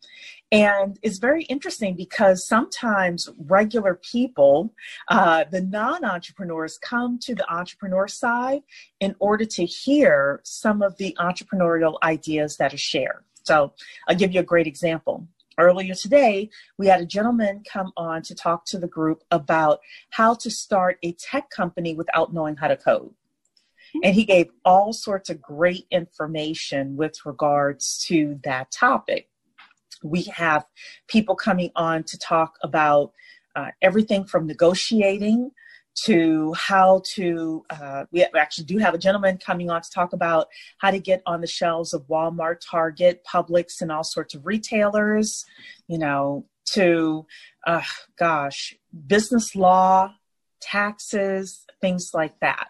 And 0.53 0.99
it's 1.03 1.19
very 1.19 1.45
interesting 1.45 1.95
because 1.95 2.47
sometimes 2.47 3.29
regular 3.39 3.95
people, 3.95 4.75
uh, 5.09 5.45
the 5.51 5.61
non 5.61 6.05
entrepreneurs, 6.05 6.77
come 6.79 7.19
to 7.21 7.35
the 7.37 7.49
entrepreneur 7.53 8.09
side 8.09 8.63
in 8.99 9.15
order 9.21 9.45
to 9.45 9.65
hear 9.65 10.41
some 10.45 10.83
of 10.83 10.97
the 10.97 11.17
entrepreneurial 11.21 11.99
ideas 12.03 12.57
that 12.57 12.75
are 12.75 12.79
shared. 12.79 13.25
So 13.45 13.75
I'll 14.09 14.17
give 14.17 14.33
you 14.33 14.41
a 14.41 14.45
great 14.45 14.67
example. 14.67 15.29
Earlier 15.59 15.95
today, 15.95 16.51
we 16.79 16.87
had 16.87 17.01
a 17.01 17.07
gentleman 17.07 17.63
come 17.71 17.93
on 17.97 18.23
to 18.23 18.35
talk 18.35 18.65
to 18.67 18.79
the 18.79 18.89
group 18.89 19.23
about 19.31 19.81
how 20.11 20.35
to 20.35 20.51
start 20.51 20.99
a 21.03 21.13
tech 21.13 21.51
company 21.51 21.95
without 21.95 22.33
knowing 22.33 22.57
how 22.57 22.69
to 22.69 22.77
code. 22.77 23.13
And 24.03 24.15
he 24.15 24.25
gave 24.25 24.51
all 24.65 24.93
sorts 24.93 25.31
of 25.31 25.43
great 25.43 25.87
information 25.91 26.97
with 26.97 27.27
regards 27.27 27.99
to 28.07 28.39
that 28.45 28.71
topic. 28.71 29.29
We 30.03 30.23
have 30.35 30.65
people 31.09 31.35
coming 31.35 31.71
on 31.75 32.05
to 32.05 32.19
talk 32.19 32.55
about 32.63 33.13
uh, 33.57 33.71
everything 33.83 34.25
from 34.25 34.47
negotiating 34.47 35.51
to 36.07 36.53
how 36.55 37.03
to 37.15 37.65
uh, 37.71 38.05
we 38.13 38.25
actually 38.37 38.65
do 38.65 38.79
have 38.79 38.95
a 38.95 38.99
gentleman 38.99 39.39
coming 39.39 39.71
on 39.71 39.83
to 39.83 39.91
talk 39.91 40.13
about 40.13 40.47
how 40.79 40.91
to 40.91 40.99
get 40.99 41.23
on 41.27 41.41
the 41.41 41.47
shelves 41.47 41.93
of 41.93 42.07
walmart 42.09 42.59
target 42.69 43.23
publix 43.31 43.81
and 43.81 43.91
all 43.91 44.05
sorts 44.05 44.35
of 44.35 44.47
retailers 44.47 45.45
you 45.89 45.99
know 45.99 46.47
to 46.65 47.27
uh, 47.67 47.83
gosh 48.19 48.75
business 49.07 49.57
law 49.57 50.15
taxes 50.61 51.67
things 51.81 52.11
like 52.15 52.39
that. 52.41 52.69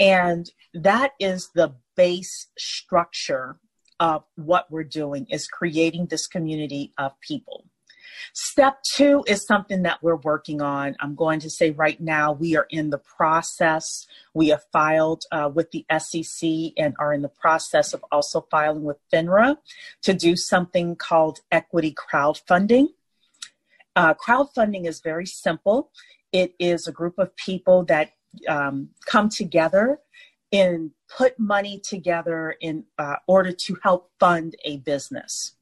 And 0.00 0.50
that 0.74 1.12
is 1.18 1.50
the 1.54 1.74
base 1.96 2.48
structure 2.56 3.58
of 4.00 4.24
what 4.36 4.70
we're 4.70 4.84
doing 4.84 5.26
is 5.28 5.48
creating 5.48 6.06
this 6.06 6.26
community 6.26 6.92
of 6.98 7.20
people 7.20 7.64
Step 8.32 8.82
two 8.82 9.24
is 9.26 9.46
something 9.46 9.82
that 9.82 10.02
we're 10.02 10.16
working 10.16 10.60
on. 10.60 10.96
I'm 11.00 11.14
going 11.14 11.40
to 11.40 11.50
say 11.50 11.70
right 11.70 12.00
now 12.00 12.32
we 12.32 12.56
are 12.56 12.66
in 12.70 12.90
the 12.90 12.98
process. 12.98 14.06
We 14.34 14.48
have 14.48 14.62
filed 14.72 15.24
uh, 15.32 15.50
with 15.52 15.70
the 15.70 15.84
SEC 15.98 16.72
and 16.76 16.94
are 16.98 17.12
in 17.12 17.22
the 17.22 17.28
process 17.28 17.92
of 17.92 18.04
also 18.10 18.46
filing 18.50 18.84
with 18.84 18.98
FINRA 19.12 19.58
to 20.02 20.14
do 20.14 20.36
something 20.36 20.96
called 20.96 21.40
equity 21.50 21.94
crowdfunding. 21.94 22.88
Uh, 23.96 24.14
crowdfunding 24.14 24.86
is 24.86 25.00
very 25.00 25.26
simple. 25.26 25.90
It 26.32 26.54
is 26.58 26.86
a 26.86 26.92
group 26.92 27.18
of 27.18 27.34
people 27.36 27.84
that 27.86 28.12
um, 28.48 28.90
come 29.06 29.28
together 29.28 29.98
and 30.52 30.92
put 31.14 31.38
money 31.38 31.80
together 31.80 32.54
in 32.60 32.84
uh, 32.98 33.16
order 33.26 33.52
to 33.52 33.76
help 33.82 34.10
fund 34.18 34.54
a 34.64 34.78
business. 34.78 35.54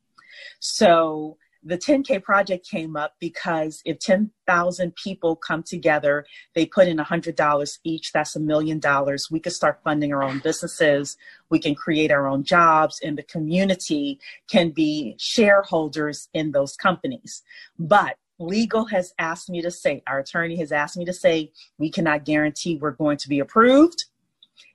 So 0.61 1.39
the 1.67 1.77
10K 1.77 2.23
project 2.23 2.69
came 2.69 2.97
up 2.97 3.15
because 3.19 3.83
if 3.85 3.99
10,000 3.99 4.95
people 4.95 5.35
come 5.35 5.65
together, 5.65 6.25
they 6.55 6.65
put 6.65 6.87
in 6.87 6.97
$100 6.97 7.79
each, 7.83 8.13
that's 8.13 8.37
a 8.37 8.41
million 8.41 8.79
dollars. 8.79 9.29
We 9.31 9.41
could 9.41 9.53
start 9.53 9.81
funding 9.83 10.13
our 10.13 10.23
own 10.23 10.39
businesses. 10.39 11.17
We 11.51 11.59
can 11.59 11.75
create 11.75 12.13
our 12.13 12.29
own 12.29 12.45
jobs, 12.45 13.01
and 13.03 13.19
the 13.19 13.25
community 13.25 14.21
can 14.49 14.71
be 14.71 15.17
shareholders 15.19 16.29
in 16.33 16.53
those 16.53 16.77
companies. 16.77 17.43
But 17.79 18.17
legal 18.39 18.85
has 18.87 19.13
asked 19.19 19.51
me 19.51 19.61
to 19.63 19.71
say, 19.71 20.05
our 20.07 20.21
attorney 20.21 20.57
has 20.59 20.71
asked 20.71 20.97
me 20.97 21.05
to 21.07 21.13
say, 21.13 21.51
we 21.79 21.91
cannot 21.91 22.25
guarantee 22.25 22.77
we're 22.77 22.93
going 22.93 23.17
to 23.19 23.29
be 23.29 23.41
approved. 23.41 24.05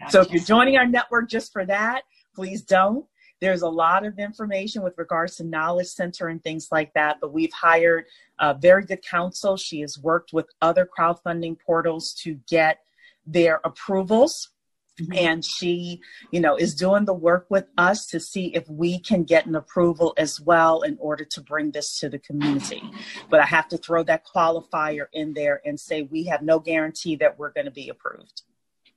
So 0.10 0.22
if 0.22 0.32
you're 0.32 0.44
joining 0.44 0.78
our 0.78 0.86
network 0.86 1.30
just 1.30 1.54
for 1.54 1.66
that, 1.66 2.04
please 2.36 2.62
don't. 2.62 3.06
There's 3.42 3.64
a 3.64 3.70
lot 3.70 4.06
of 4.06 4.20
information 4.20 4.84
with 4.84 4.98
regards 4.98 5.36
to 5.38 5.44
Knowledge 5.44 5.88
Center 5.88 6.28
and 6.28 6.42
things 6.44 6.68
like 6.72 6.94
that, 6.94 7.18
but 7.20 7.34
we've 7.34 7.52
hired 7.52 8.06
a 8.40 8.54
very 8.54 8.86
good 8.86 9.04
counsel. 9.04 9.58
She 9.58 9.82
has 9.82 9.98
worked 9.98 10.32
with 10.32 10.46
other 10.62 10.88
crowdfunding 10.88 11.60
portals 11.60 12.14
to 12.22 12.40
get 12.48 12.80
their 13.26 13.60
approvals. 13.64 14.52
Mm-hmm. 15.00 15.14
And 15.14 15.46
she, 15.46 16.02
you 16.32 16.42
know, 16.42 16.58
is 16.58 16.76
doing 16.76 17.06
the 17.06 17.14
work 17.14 17.48
with 17.50 17.66
us 17.78 18.06
to 18.08 18.20
see 18.20 18.48
if 18.48 18.70
we 18.70 19.00
can 19.00 19.24
get 19.24 19.46
an 19.46 19.56
approval 19.56 20.14
as 20.18 20.40
well 20.40 20.82
in 20.82 20.98
order 21.00 21.26
to 21.32 21.42
bring 21.42 21.72
this 21.72 21.98
to 22.00 22.10
the 22.10 22.20
community. 22.20 22.84
But 23.30 23.40
I 23.40 23.46
have 23.46 23.70
to 23.70 23.78
throw 23.78 24.04
that 24.04 24.26
qualifier 24.28 25.06
in 25.14 25.34
there 25.34 25.62
and 25.66 25.80
say 25.80 26.02
we 26.04 26.26
have 26.26 26.42
no 26.42 26.60
guarantee 26.60 27.16
that 27.16 27.40
we're 27.40 27.52
going 27.52 27.66
to 27.66 27.72
be 27.72 27.88
approved. 27.88 28.44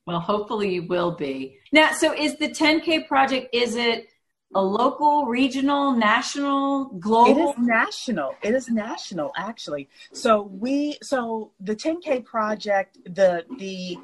Well, 0.05 0.21
hopefully 0.21 0.75
you 0.75 0.83
will 0.83 1.13
be. 1.13 1.59
Now, 1.73 1.93
so 1.93 2.13
is 2.13 2.37
the 2.37 2.49
10K 2.49 3.07
project, 3.07 3.55
is 3.55 3.77
it 3.77 4.09
a 4.54 4.62
local, 4.62 5.26
regional, 5.26 5.92
national, 5.92 6.87
global? 6.99 7.50
It 7.50 7.58
is 7.58 7.66
national. 7.66 8.34
It 8.42 8.54
is 8.54 8.68
national, 8.68 9.32
actually. 9.37 9.88
So 10.12 10.42
we, 10.42 10.96
so 11.02 11.52
the 11.61 11.75
10K 11.75 12.25
project, 12.25 12.99
the 13.04 13.44
the 13.58 13.99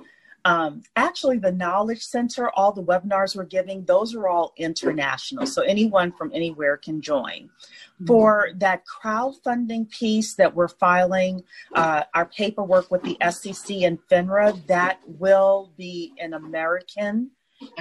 um, 0.45 0.83
actually 0.97 1.39
the 1.39 1.53
knowledge 1.53 2.03
center, 2.03 2.51
all 2.51 2.73
the 2.73 2.83
webinars 2.83 3.37
we're 3.37 3.45
giving, 3.45 3.85
those 3.85 4.15
are 4.15 4.29
all 4.29 4.53
international. 4.57 5.47
So 5.47 5.63
anyone 5.63 6.13
from 6.13 6.31
anywhere 6.33 6.77
can 6.77 7.03
join. 7.03 7.51
Mm-hmm. 7.51 8.07
For 8.07 8.49
that 8.57 8.85
crowdfunding 8.87 9.91
piece 9.91 10.35
that 10.37 10.55
we're 10.55 10.69
filing, 10.69 11.43
uh, 11.75 12.05
our 12.15 12.27
paperwork 12.27 12.91
with 12.91 13.03
the 13.03 13.19
SEC 13.31 13.83
and 13.83 13.99
FINRA, 14.11 14.67
that 14.67 15.01
will 15.07 15.73
be 15.77 16.15
an 16.19 16.33
American 16.33 17.33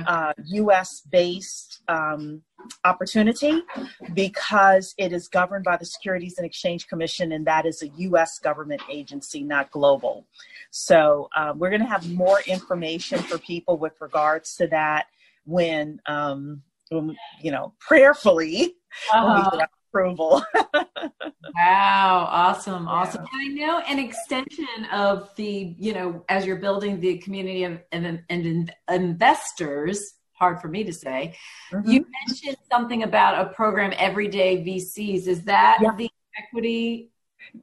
uh, 0.05 0.33
US 0.45 1.01
based 1.01 1.81
um, 1.87 2.41
opportunity 2.83 3.61
because 4.13 4.93
it 4.97 5.13
is 5.13 5.27
governed 5.27 5.63
by 5.63 5.77
the 5.77 5.85
Securities 5.85 6.37
and 6.37 6.45
Exchange 6.45 6.87
Commission, 6.87 7.31
and 7.31 7.45
that 7.47 7.65
is 7.65 7.81
a 7.81 7.87
US 7.87 8.39
government 8.39 8.81
agency, 8.89 9.43
not 9.43 9.71
global. 9.71 10.25
So 10.71 11.29
um, 11.35 11.59
we're 11.59 11.69
going 11.69 11.81
to 11.81 11.87
have 11.87 12.09
more 12.11 12.41
information 12.47 13.19
for 13.19 13.37
people 13.37 13.77
with 13.77 13.99
regards 13.99 14.55
to 14.57 14.67
that 14.67 15.07
when, 15.45 16.01
um, 16.05 16.61
when 16.89 17.15
you 17.41 17.51
know, 17.51 17.73
prayerfully. 17.79 18.75
Uh-huh 19.13 19.67
approval. 19.89 20.43
wow, 21.55 22.27
awesome, 22.29 22.87
awesome. 22.87 23.25
Yeah. 23.33 23.39
I 23.39 23.47
know 23.47 23.79
an 23.87 23.99
extension 23.99 24.85
of 24.91 25.29
the, 25.35 25.75
you 25.77 25.93
know, 25.93 26.23
as 26.29 26.45
you're 26.45 26.57
building 26.57 26.99
the 26.99 27.17
community 27.19 27.63
of 27.63 27.79
and, 27.91 28.21
and 28.29 28.73
investors, 28.89 30.13
hard 30.39 30.61
for 30.61 30.67
me 30.67 30.83
to 30.83 30.93
say. 30.93 31.35
Mm-hmm. 31.71 31.89
You 31.89 32.05
mentioned 32.27 32.57
something 32.71 33.03
about 33.03 33.45
a 33.45 33.49
program 33.49 33.93
everyday 33.97 34.57
VCs. 34.57 35.27
Is 35.27 35.43
that 35.43 35.79
yeah. 35.81 35.95
the 35.95 36.09
equity 36.37 37.11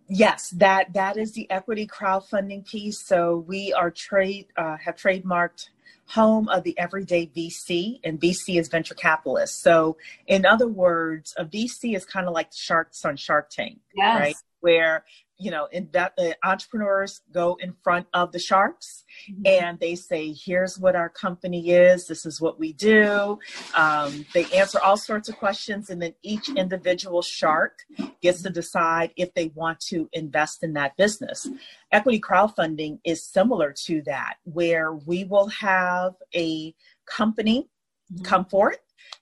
Yes, 0.08 0.50
that 0.50 0.94
that 0.94 1.16
is 1.16 1.32
the 1.32 1.48
equity 1.50 1.86
crowdfunding 1.86 2.66
piece. 2.66 2.98
So 2.98 3.44
we 3.46 3.72
are 3.72 3.90
trade 3.90 4.46
uh, 4.56 4.76
have 4.78 4.96
trademarked 4.96 5.68
home 6.08 6.48
of 6.48 6.62
the 6.62 6.78
everyday 6.78 7.26
VC, 7.26 8.00
and 8.04 8.20
VC 8.20 8.58
is 8.58 8.68
venture 8.68 8.94
capitalist. 8.94 9.60
So, 9.62 9.96
in 10.26 10.46
other 10.46 10.68
words, 10.68 11.34
a 11.36 11.44
VC 11.44 11.96
is 11.96 12.04
kind 12.04 12.26
of 12.26 12.32
like 12.32 12.52
sharks 12.52 13.04
on 13.04 13.16
Shark 13.16 13.50
Tank, 13.50 13.78
yes. 13.94 14.20
right? 14.20 14.36
Where 14.60 15.04
you 15.38 15.50
know, 15.50 15.66
in 15.70 15.88
that 15.92 16.14
uh, 16.18 16.30
entrepreneurs 16.44 17.20
go 17.32 17.58
in 17.60 17.74
front 17.82 18.06
of 18.14 18.32
the 18.32 18.38
sharks 18.38 19.04
mm-hmm. 19.30 19.42
and 19.44 19.78
they 19.78 19.94
say, 19.94 20.32
"Here's 20.32 20.78
what 20.78 20.96
our 20.96 21.08
company 21.08 21.70
is. 21.70 22.06
This 22.06 22.24
is 22.24 22.40
what 22.40 22.58
we 22.58 22.72
do." 22.72 23.38
Um, 23.74 24.24
they 24.32 24.46
answer 24.46 24.78
all 24.80 24.96
sorts 24.96 25.28
of 25.28 25.36
questions, 25.36 25.90
and 25.90 26.00
then 26.00 26.14
each 26.22 26.48
individual 26.48 27.22
shark 27.22 27.80
gets 28.22 28.42
to 28.42 28.50
decide 28.50 29.12
if 29.16 29.34
they 29.34 29.48
want 29.54 29.80
to 29.88 30.08
invest 30.12 30.62
in 30.62 30.72
that 30.74 30.96
business. 30.96 31.46
Equity 31.92 32.20
crowdfunding 32.20 32.98
is 33.04 33.22
similar 33.22 33.74
to 33.84 34.02
that, 34.02 34.36
where 34.44 34.94
we 34.94 35.24
will 35.24 35.48
have 35.48 36.14
a 36.34 36.74
company 37.04 37.68
mm-hmm. 38.12 38.24
come 38.24 38.46
forth 38.46 38.78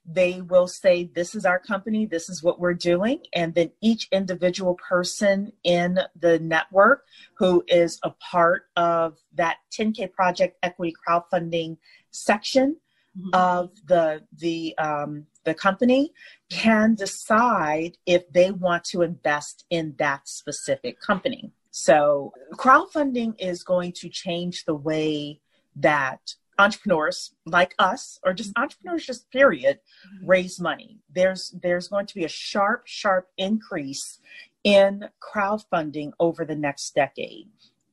they 0.07 0.41
will 0.41 0.69
say, 0.69 1.05
This 1.05 1.35
is 1.35 1.45
our 1.45 1.59
company, 1.59 2.07
this 2.07 2.29
is 2.29 2.43
what 2.43 2.61
we're 2.61 2.75
doing. 2.75 3.21
And 3.33 3.55
then 3.55 3.71
each 3.81 4.09
individual 4.13 4.75
person 4.75 5.53
in 5.63 5.99
the 6.19 6.39
network 6.39 7.05
who 7.35 7.65
is 7.69 7.99
a 8.03 8.11
part 8.11 8.67
of 8.77 9.19
that 9.35 9.59
10K 9.79 10.13
Project 10.13 10.59
Equity 10.63 10.95
Crowdfunding 11.07 11.79
section 12.11 12.77
mm-hmm. 13.19 13.31
of 13.33 13.71
the, 13.87 14.23
the, 14.39 14.77
um, 14.79 15.27
the 15.45 15.55
company 15.55 16.13
can 16.51 16.95
decide 16.95 17.97
if 18.07 18.31
they 18.33 18.51
want 18.51 18.85
to 18.85 19.03
invest 19.03 19.65
in 19.71 19.95
that 19.99 20.29
specific 20.29 21.01
company. 21.01 21.53
So, 21.77 22.33
crowdfunding 22.53 23.35
is 23.41 23.65
going 23.65 23.93
to 23.97 24.09
change 24.09 24.65
the 24.65 24.77
way 24.77 25.41
that 25.77 26.35
entrepreneurs 26.59 27.35
like 27.47 27.75
us 27.79 28.19
or 28.25 28.33
just 28.33 28.53
entrepreneurs 28.57 29.07
just 29.07 29.31
period 29.31 29.79
mm-hmm. 29.79 30.27
raise 30.27 30.61
money 30.61 31.01
there's 31.15 31.55
there's 31.63 31.89
going 31.89 32.07
to 32.07 32.15
be 32.15 32.25
a 32.25 32.29
sharp 32.29 32.83
sharp 32.87 33.29
increase 33.37 34.21
in 34.65 35.09
crowdfunding 35.23 36.13
over 36.21 36.45
the 36.45 36.57
next 36.57 36.95
decade 36.95 37.49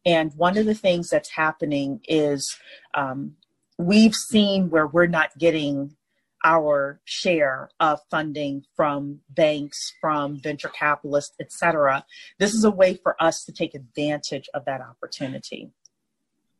And 0.05 0.31
one 0.35 0.57
of 0.57 0.65
the 0.65 0.73
things 0.75 1.09
that's 1.09 1.29
happening 1.31 2.01
is 2.07 2.57
um, 2.93 3.35
we've 3.77 4.15
seen 4.15 4.69
where 4.69 4.87
we're 4.87 5.07
not 5.07 5.37
getting 5.37 5.95
our 6.43 6.99
share 7.05 7.69
of 7.79 7.99
funding 8.09 8.63
from 8.75 9.19
banks, 9.29 9.77
from 10.01 10.39
venture 10.41 10.69
capitalists, 10.69 11.35
et 11.39 11.51
cetera. 11.51 12.03
This 12.39 12.53
is 12.53 12.63
a 12.63 12.71
way 12.71 12.95
for 12.95 13.21
us 13.21 13.43
to 13.45 13.51
take 13.51 13.75
advantage 13.75 14.49
of 14.53 14.65
that 14.65 14.81
opportunity. 14.81 15.71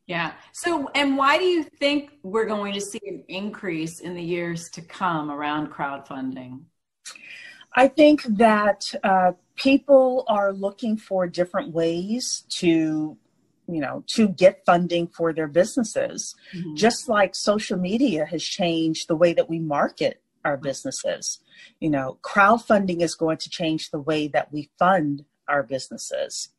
Yeah. 0.07 0.33
So, 0.51 0.89
and 0.95 1.17
why 1.17 1.37
do 1.37 1.45
you 1.45 1.63
think 1.63 2.11
we're 2.23 2.45
going 2.45 2.73
to 2.73 2.81
see 2.81 3.01
an 3.07 3.23
increase 3.27 3.99
in 3.99 4.13
the 4.13 4.23
years 4.23 4.69
to 4.71 4.81
come 4.81 5.31
around 5.31 5.71
crowdfunding? 5.71 6.61
I 7.73 7.87
think 7.87 8.23
that 8.23 8.93
uh, 9.03 9.33
people 9.55 10.25
are 10.27 10.51
looking 10.51 10.97
for 10.97 11.27
different 11.27 11.73
ways 11.73 12.43
to 12.49 13.17
you 13.67 13.79
know 13.79 14.03
to 14.07 14.27
get 14.27 14.65
funding 14.65 15.07
for 15.07 15.31
their 15.33 15.47
businesses 15.47 16.35
mm-hmm. 16.53 16.75
just 16.75 17.07
like 17.07 17.35
social 17.35 17.77
media 17.77 18.25
has 18.25 18.43
changed 18.43 19.07
the 19.07 19.15
way 19.15 19.33
that 19.33 19.49
we 19.49 19.59
market 19.59 20.21
our 20.43 20.57
businesses 20.57 21.39
you 21.79 21.89
know 21.89 22.17
crowdfunding 22.23 23.01
is 23.01 23.15
going 23.15 23.37
to 23.37 23.49
change 23.49 23.91
the 23.91 23.99
way 23.99 24.27
that 24.27 24.51
we 24.51 24.69
fund 24.79 25.23
our 25.51 25.63
businesses 25.63 26.49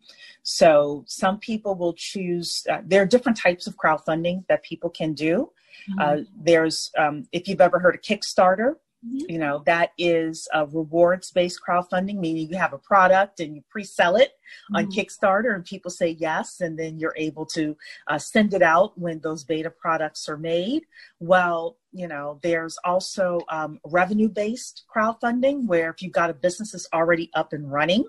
so 0.42 1.04
some 1.06 1.38
people 1.38 1.74
will 1.74 1.94
choose 1.94 2.48
uh, 2.70 2.80
there 2.84 3.02
are 3.02 3.06
different 3.14 3.38
types 3.38 3.66
of 3.66 3.76
crowdfunding 3.76 4.44
that 4.48 4.62
people 4.62 4.90
can 4.90 5.12
do 5.14 5.50
mm-hmm. 5.90 6.00
uh, 6.00 6.16
there's 6.48 6.90
um, 6.98 7.26
if 7.32 7.48
you've 7.48 7.60
ever 7.68 7.78
heard 7.78 7.94
of 7.94 8.02
kickstarter 8.02 8.74
Mm-hmm. 9.06 9.30
You 9.30 9.38
know, 9.38 9.62
that 9.66 9.90
is 9.98 10.46
a 10.54 10.64
rewards 10.64 11.32
based 11.32 11.60
crowdfunding, 11.66 12.18
meaning 12.18 12.48
you 12.48 12.56
have 12.56 12.72
a 12.72 12.78
product 12.78 13.40
and 13.40 13.56
you 13.56 13.62
pre 13.68 13.82
sell 13.82 14.14
it 14.14 14.30
mm-hmm. 14.30 14.76
on 14.76 14.92
Kickstarter 14.92 15.54
and 15.54 15.64
people 15.64 15.90
say 15.90 16.10
yes, 16.20 16.60
and 16.60 16.78
then 16.78 17.00
you're 17.00 17.14
able 17.16 17.44
to 17.46 17.76
uh, 18.06 18.18
send 18.18 18.54
it 18.54 18.62
out 18.62 18.96
when 18.96 19.18
those 19.20 19.42
beta 19.42 19.70
products 19.70 20.28
are 20.28 20.36
made. 20.36 20.84
Well, 21.18 21.78
you 21.92 22.06
know, 22.06 22.38
there's 22.42 22.78
also 22.84 23.40
um, 23.48 23.80
revenue 23.84 24.28
based 24.28 24.84
crowdfunding 24.94 25.66
where 25.66 25.90
if 25.90 26.00
you've 26.00 26.12
got 26.12 26.30
a 26.30 26.34
business 26.34 26.72
that's 26.72 26.88
already 26.92 27.28
up 27.34 27.52
and 27.52 27.70
running, 27.72 28.04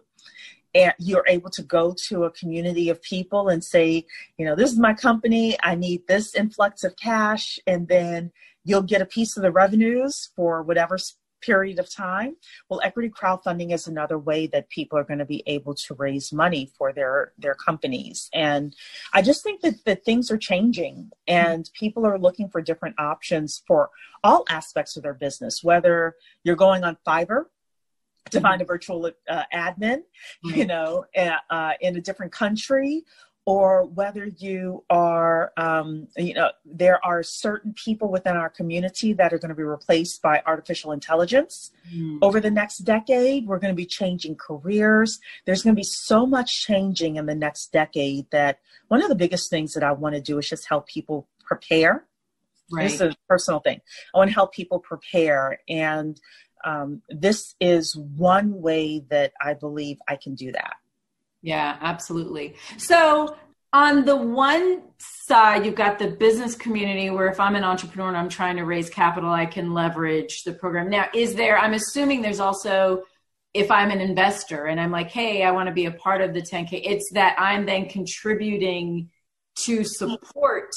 and 0.76 0.94
you're 0.98 1.26
able 1.28 1.50
to 1.52 1.62
go 1.64 1.94
to 2.08 2.24
a 2.24 2.32
community 2.32 2.90
of 2.90 3.02
people 3.02 3.50
and 3.50 3.64
say, 3.64 4.06
you 4.38 4.46
know, 4.46 4.56
this 4.56 4.72
is 4.72 4.80
my 4.80 4.94
company, 4.94 5.56
I 5.62 5.76
need 5.76 6.08
this 6.08 6.36
influx 6.36 6.84
of 6.84 6.96
cash, 6.96 7.60
and 7.68 7.88
then 7.88 8.32
you'll 8.64 8.82
get 8.82 9.02
a 9.02 9.06
piece 9.06 9.38
of 9.38 9.44
the 9.44 9.52
revenues 9.52 10.30
for 10.36 10.64
whatever 10.64 10.98
period 11.42 11.78
of 11.80 11.94
time. 11.94 12.36
Well, 12.70 12.82
equity 12.84 13.10
crowdfunding 13.10 13.74
is 13.74 13.88
another 13.88 14.18
way 14.18 14.48
that 14.48 14.70
people 14.70 14.98
are 14.98 15.04
going 15.04 15.20
to 15.20 15.26
be 15.26 15.44
able 15.46 15.76
to 15.76 15.94
raise 15.96 16.32
money 16.32 16.72
for 16.78 16.94
their 16.94 17.34
their 17.38 17.56
companies. 17.56 18.30
And 18.34 18.76
I 19.14 19.22
just 19.22 19.44
think 19.44 19.62
that, 19.62 19.84
that 19.86 20.06
things 20.06 20.32
are 20.32 20.38
changing 20.38 21.12
and 21.28 21.70
people 21.74 22.06
are 22.06 22.18
looking 22.18 22.50
for 22.50 22.62
different 22.62 22.96
options 23.00 23.62
for 23.68 23.90
all 24.24 24.46
aspects 24.50 24.96
of 24.96 25.04
their 25.04 25.14
business, 25.14 25.64
whether 25.64 26.16
you're 26.44 26.56
going 26.56 26.84
on 26.84 26.98
Fiverr 27.06 27.46
to 28.32 28.40
find 28.40 28.62
a 28.62 28.66
virtual 28.66 29.12
uh, 29.30 29.44
admin, 29.54 30.04
you 30.44 30.66
know, 30.66 31.06
uh, 31.18 31.72
in 31.82 31.98
a 31.98 32.02
different 32.02 32.32
country, 32.32 33.04
or 33.46 33.86
whether 33.86 34.26
you 34.26 34.86
are, 34.90 35.52
um, 35.58 36.08
you 36.16 36.34
know, 36.34 36.50
there 36.66 37.04
are 37.06 37.22
certain 37.24 37.74
people 37.74 38.10
within 38.10 38.38
our 38.38 38.50
community 38.50 39.12
that 39.14 39.34
are 39.34 39.38
going 39.38 39.50
to 39.50 39.56
be 39.56 39.64
replaced 39.64 40.22
by 40.22 40.42
artificial 40.46 40.94
intelligence 40.94 41.72
mm. 41.94 42.20
over 42.22 42.40
the 42.40 42.50
next 42.50 42.80
decade. 42.80 43.46
We're 43.46 43.60
going 43.60 43.74
to 43.74 43.76
be 43.76 43.86
changing 43.86 44.36
careers. 44.36 45.20
There's 45.46 45.62
going 45.62 45.76
to 45.76 45.80
be 45.80 45.84
so 45.84 46.26
much 46.26 46.64
changing 46.64 47.18
in 47.18 47.26
the 47.26 47.36
next 47.36 47.74
decade 47.74 48.32
that 48.32 48.60
one 48.88 49.04
of 49.04 49.10
the 49.10 49.16
biggest 49.16 49.50
things 49.50 49.74
that 49.74 49.84
I 49.84 49.92
want 49.92 50.16
to 50.16 50.22
do 50.22 50.38
is 50.38 50.48
just 50.48 50.68
help 50.68 50.88
people 50.88 51.28
prepare. 51.44 52.06
Right. 52.72 52.84
This 52.84 52.94
is 52.94 53.02
a 53.02 53.16
personal 53.28 53.60
thing. 53.60 53.82
I 54.16 54.18
want 54.18 54.30
to 54.30 54.34
help 54.34 54.54
people 54.54 54.80
prepare. 54.80 55.60
And 55.68 56.20
um, 56.64 57.02
this 57.10 57.56
is 57.60 57.96
one 57.96 58.62
way 58.62 59.04
that 59.10 59.34
I 59.42 59.54
believe 59.54 59.98
I 60.08 60.16
can 60.16 60.34
do 60.34 60.54
that. 60.54 60.76
Yeah, 61.44 61.78
absolutely. 61.82 62.56
So, 62.78 63.36
on 63.74 64.06
the 64.06 64.16
one 64.16 64.84
side, 65.00 65.66
you've 65.66 65.76
got 65.76 66.00
the 66.00 66.08
business 66.08 66.56
community 66.56 67.10
where 67.10 67.28
if 67.28 67.40
I'm 67.40 67.56
an 67.56 67.64
entrepreneur 67.64 68.08
and 68.08 68.18
I'm 68.18 68.30
trying 68.30 68.56
to 68.58 68.64
raise 68.64 68.90
capital, 68.90 69.30
I 69.32 69.46
can 69.46 69.74
leverage 69.74 70.44
the 70.44 70.54
program. 70.54 70.90
Now, 70.90 71.08
is 71.14 71.36
there, 71.36 71.58
I'm 71.58 71.74
assuming 71.74 72.22
there's 72.22 72.40
also, 72.40 73.04
if 73.54 73.72
I'm 73.72 73.90
an 73.92 74.00
investor 74.00 74.66
and 74.66 74.80
I'm 74.80 74.92
like, 74.92 75.10
hey, 75.10 75.44
I 75.44 75.52
want 75.52 75.68
to 75.68 75.74
be 75.74 75.86
a 75.86 75.92
part 75.92 76.22
of 76.22 76.34
the 76.34 76.42
10K, 76.42 76.82
it's 76.86 77.12
that 77.14 77.36
I'm 77.40 77.66
then 77.66 77.90
contributing 77.90 79.10
to 79.66 79.84
support 79.84 80.70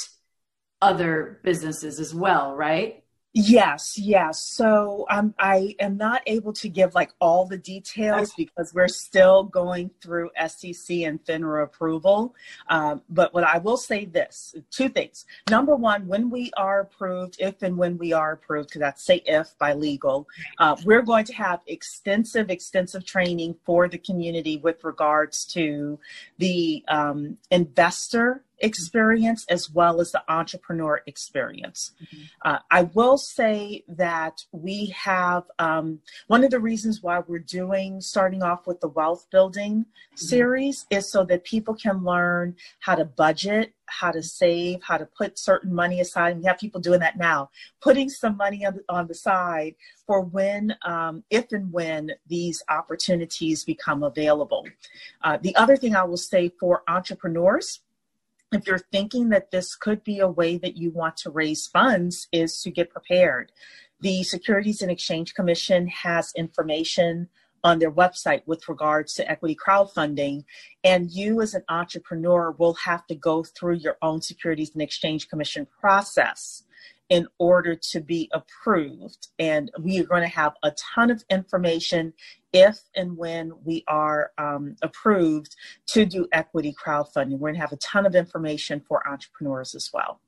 other 0.82 1.40
businesses 1.44 2.00
as 2.00 2.14
well, 2.14 2.54
right? 2.54 3.04
Yes, 3.38 3.98
yes. 3.98 4.42
So 4.42 5.04
um, 5.10 5.34
I 5.38 5.74
am 5.78 5.98
not 5.98 6.22
able 6.24 6.54
to 6.54 6.70
give 6.70 6.94
like 6.94 7.12
all 7.20 7.44
the 7.44 7.58
details 7.58 8.32
because 8.34 8.72
we're 8.72 8.88
still 8.88 9.44
going 9.44 9.90
through 10.00 10.30
SEC 10.46 11.02
and 11.02 11.22
FINRA 11.22 11.64
approval. 11.64 12.34
Um, 12.70 13.02
but 13.10 13.34
what 13.34 13.44
I 13.44 13.58
will 13.58 13.76
say 13.76 14.06
this 14.06 14.54
two 14.70 14.88
things. 14.88 15.26
Number 15.50 15.76
one, 15.76 16.06
when 16.06 16.30
we 16.30 16.50
are 16.56 16.80
approved, 16.80 17.36
if 17.38 17.62
and 17.62 17.76
when 17.76 17.98
we 17.98 18.14
are 18.14 18.32
approved, 18.32 18.70
because 18.70 18.80
that's 18.80 19.04
say 19.04 19.20
if 19.26 19.54
by 19.58 19.74
legal, 19.74 20.26
uh, 20.58 20.76
we're 20.86 21.02
going 21.02 21.26
to 21.26 21.34
have 21.34 21.60
extensive, 21.66 22.48
extensive 22.48 23.04
training 23.04 23.54
for 23.66 23.86
the 23.86 23.98
community 23.98 24.56
with 24.56 24.82
regards 24.82 25.44
to 25.52 25.98
the 26.38 26.82
um, 26.88 27.36
investor 27.50 28.45
experience 28.58 29.44
as 29.48 29.70
well 29.70 30.00
as 30.00 30.12
the 30.12 30.22
entrepreneur 30.28 31.02
experience. 31.06 31.92
Mm-hmm. 32.02 32.22
Uh, 32.44 32.58
I 32.70 32.82
will 32.82 33.18
say 33.18 33.84
that 33.88 34.44
we 34.52 34.94
have 34.96 35.44
um, 35.58 36.00
one 36.26 36.44
of 36.44 36.50
the 36.50 36.60
reasons 36.60 37.02
why 37.02 37.20
we're 37.26 37.38
doing 37.38 38.00
starting 38.00 38.42
off 38.42 38.66
with 38.66 38.80
the 38.80 38.88
wealth 38.88 39.26
building 39.30 39.84
mm-hmm. 39.84 40.16
series 40.16 40.86
is 40.90 41.10
so 41.10 41.24
that 41.24 41.44
people 41.44 41.74
can 41.74 42.04
learn 42.04 42.56
how 42.80 42.94
to 42.94 43.04
budget. 43.04 43.72
How 43.88 44.10
to 44.10 44.20
save, 44.20 44.82
how 44.82 44.96
to 44.96 45.06
put 45.06 45.38
certain 45.38 45.72
money 45.72 46.00
aside. 46.00 46.32
And 46.32 46.40
we 46.40 46.48
have 46.48 46.58
people 46.58 46.80
doing 46.80 46.98
that 46.98 47.16
now, 47.16 47.50
putting 47.80 48.08
some 48.08 48.36
money 48.36 48.66
on 48.66 48.74
the, 48.74 48.82
on 48.88 49.06
the 49.06 49.14
side 49.14 49.76
for 50.08 50.22
when, 50.22 50.74
um, 50.84 51.22
if 51.30 51.52
and 51.52 51.70
when 51.72 52.10
these 52.26 52.64
opportunities 52.68 53.62
become 53.62 54.02
available. 54.02 54.66
Uh, 55.22 55.38
the 55.40 55.54
other 55.54 55.76
thing 55.76 55.94
I 55.94 56.02
will 56.02 56.16
say 56.16 56.48
for 56.58 56.82
entrepreneurs, 56.88 57.78
if 58.52 58.66
you're 58.66 58.78
thinking 58.78 59.30
that 59.30 59.50
this 59.50 59.74
could 59.74 60.04
be 60.04 60.20
a 60.20 60.28
way 60.28 60.56
that 60.58 60.76
you 60.76 60.90
want 60.90 61.16
to 61.18 61.30
raise 61.30 61.66
funds 61.66 62.28
is 62.32 62.62
to 62.62 62.70
get 62.70 62.90
prepared. 62.90 63.52
The 64.00 64.22
securities 64.22 64.82
and 64.82 64.90
exchange 64.90 65.34
commission 65.34 65.88
has 65.88 66.32
information 66.36 67.28
on 67.64 67.78
their 67.78 67.90
website 67.90 68.42
with 68.46 68.68
regards 68.68 69.14
to 69.14 69.28
equity 69.28 69.56
crowdfunding 69.56 70.44
and 70.84 71.10
you 71.10 71.40
as 71.40 71.54
an 71.54 71.64
entrepreneur 71.68 72.52
will 72.52 72.74
have 72.74 73.04
to 73.08 73.14
go 73.14 73.42
through 73.42 73.74
your 73.74 73.96
own 74.02 74.22
securities 74.22 74.70
and 74.72 74.82
exchange 74.82 75.28
commission 75.28 75.66
process 75.80 76.62
in 77.08 77.26
order 77.38 77.74
to 77.74 78.00
be 78.00 78.30
approved. 78.32 79.28
And 79.38 79.70
we 79.80 80.00
are 80.00 80.04
going 80.04 80.22
to 80.22 80.28
have 80.28 80.54
a 80.62 80.72
ton 80.72 81.10
of 81.10 81.24
information 81.30 82.12
if 82.52 82.78
and 82.96 83.16
when 83.16 83.52
we 83.64 83.84
are 83.86 84.32
um, 84.38 84.76
approved 84.82 85.54
to 85.88 86.04
do 86.04 86.26
equity 86.32 86.74
crowdfunding. 86.74 87.32
We're 87.32 87.50
going 87.50 87.54
to 87.54 87.60
have 87.60 87.72
a 87.72 87.76
ton 87.76 88.06
of 88.06 88.14
information 88.14 88.80
for 88.80 89.06
entrepreneurs 89.08 89.74
as 89.74 89.90
well. 89.92 90.20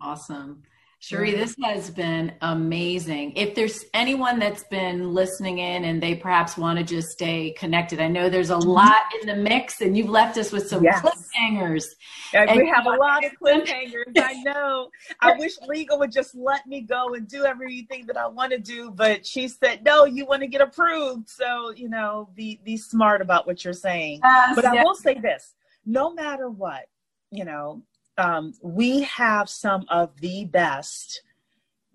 Awesome. 0.00 0.62
Cheree, 1.00 1.30
this 1.32 1.54
has 1.62 1.90
been 1.90 2.32
amazing. 2.40 3.32
If 3.36 3.54
there's 3.54 3.84
anyone 3.94 4.40
that's 4.40 4.64
been 4.64 5.14
listening 5.14 5.58
in 5.58 5.84
and 5.84 6.02
they 6.02 6.16
perhaps 6.16 6.58
want 6.58 6.76
to 6.78 6.84
just 6.84 7.10
stay 7.10 7.52
connected, 7.52 8.00
I 8.00 8.08
know 8.08 8.28
there's 8.28 8.50
a 8.50 8.54
mm-hmm. 8.54 8.68
lot 8.68 9.02
in 9.20 9.28
the 9.28 9.36
mix 9.36 9.80
and 9.80 9.96
you've 9.96 10.08
left 10.08 10.36
us 10.38 10.50
with 10.50 10.68
some 10.68 10.82
yes. 10.82 11.00
cliffhangers. 11.00 11.84
And 12.34 12.60
we 12.60 12.68
have 12.68 12.86
a 12.86 12.96
lot 12.96 13.24
of 13.24 13.30
cliffhangers. 13.40 14.12
I 14.16 14.42
know. 14.42 14.90
I 15.20 15.36
wish 15.36 15.52
legal 15.68 16.00
would 16.00 16.10
just 16.10 16.34
let 16.34 16.66
me 16.66 16.80
go 16.80 17.14
and 17.14 17.28
do 17.28 17.44
everything 17.44 18.04
that 18.06 18.16
I 18.16 18.26
want 18.26 18.50
to 18.50 18.58
do, 18.58 18.90
but 18.90 19.24
she 19.24 19.46
said, 19.46 19.84
no, 19.84 20.04
you 20.04 20.26
want 20.26 20.42
to 20.42 20.48
get 20.48 20.60
approved. 20.60 21.28
So, 21.30 21.70
you 21.70 21.88
know, 21.88 22.28
be, 22.34 22.60
be 22.64 22.76
smart 22.76 23.22
about 23.22 23.46
what 23.46 23.64
you're 23.64 23.72
saying. 23.72 24.20
Yes, 24.24 24.56
but 24.56 24.64
I 24.64 24.82
will 24.82 24.96
say 24.96 25.14
this, 25.14 25.54
no 25.86 26.12
matter 26.12 26.50
what, 26.50 26.86
you 27.30 27.44
know, 27.44 27.82
um, 28.18 28.52
we 28.62 29.02
have 29.02 29.48
some 29.48 29.86
of 29.88 30.20
the 30.20 30.44
best 30.44 31.22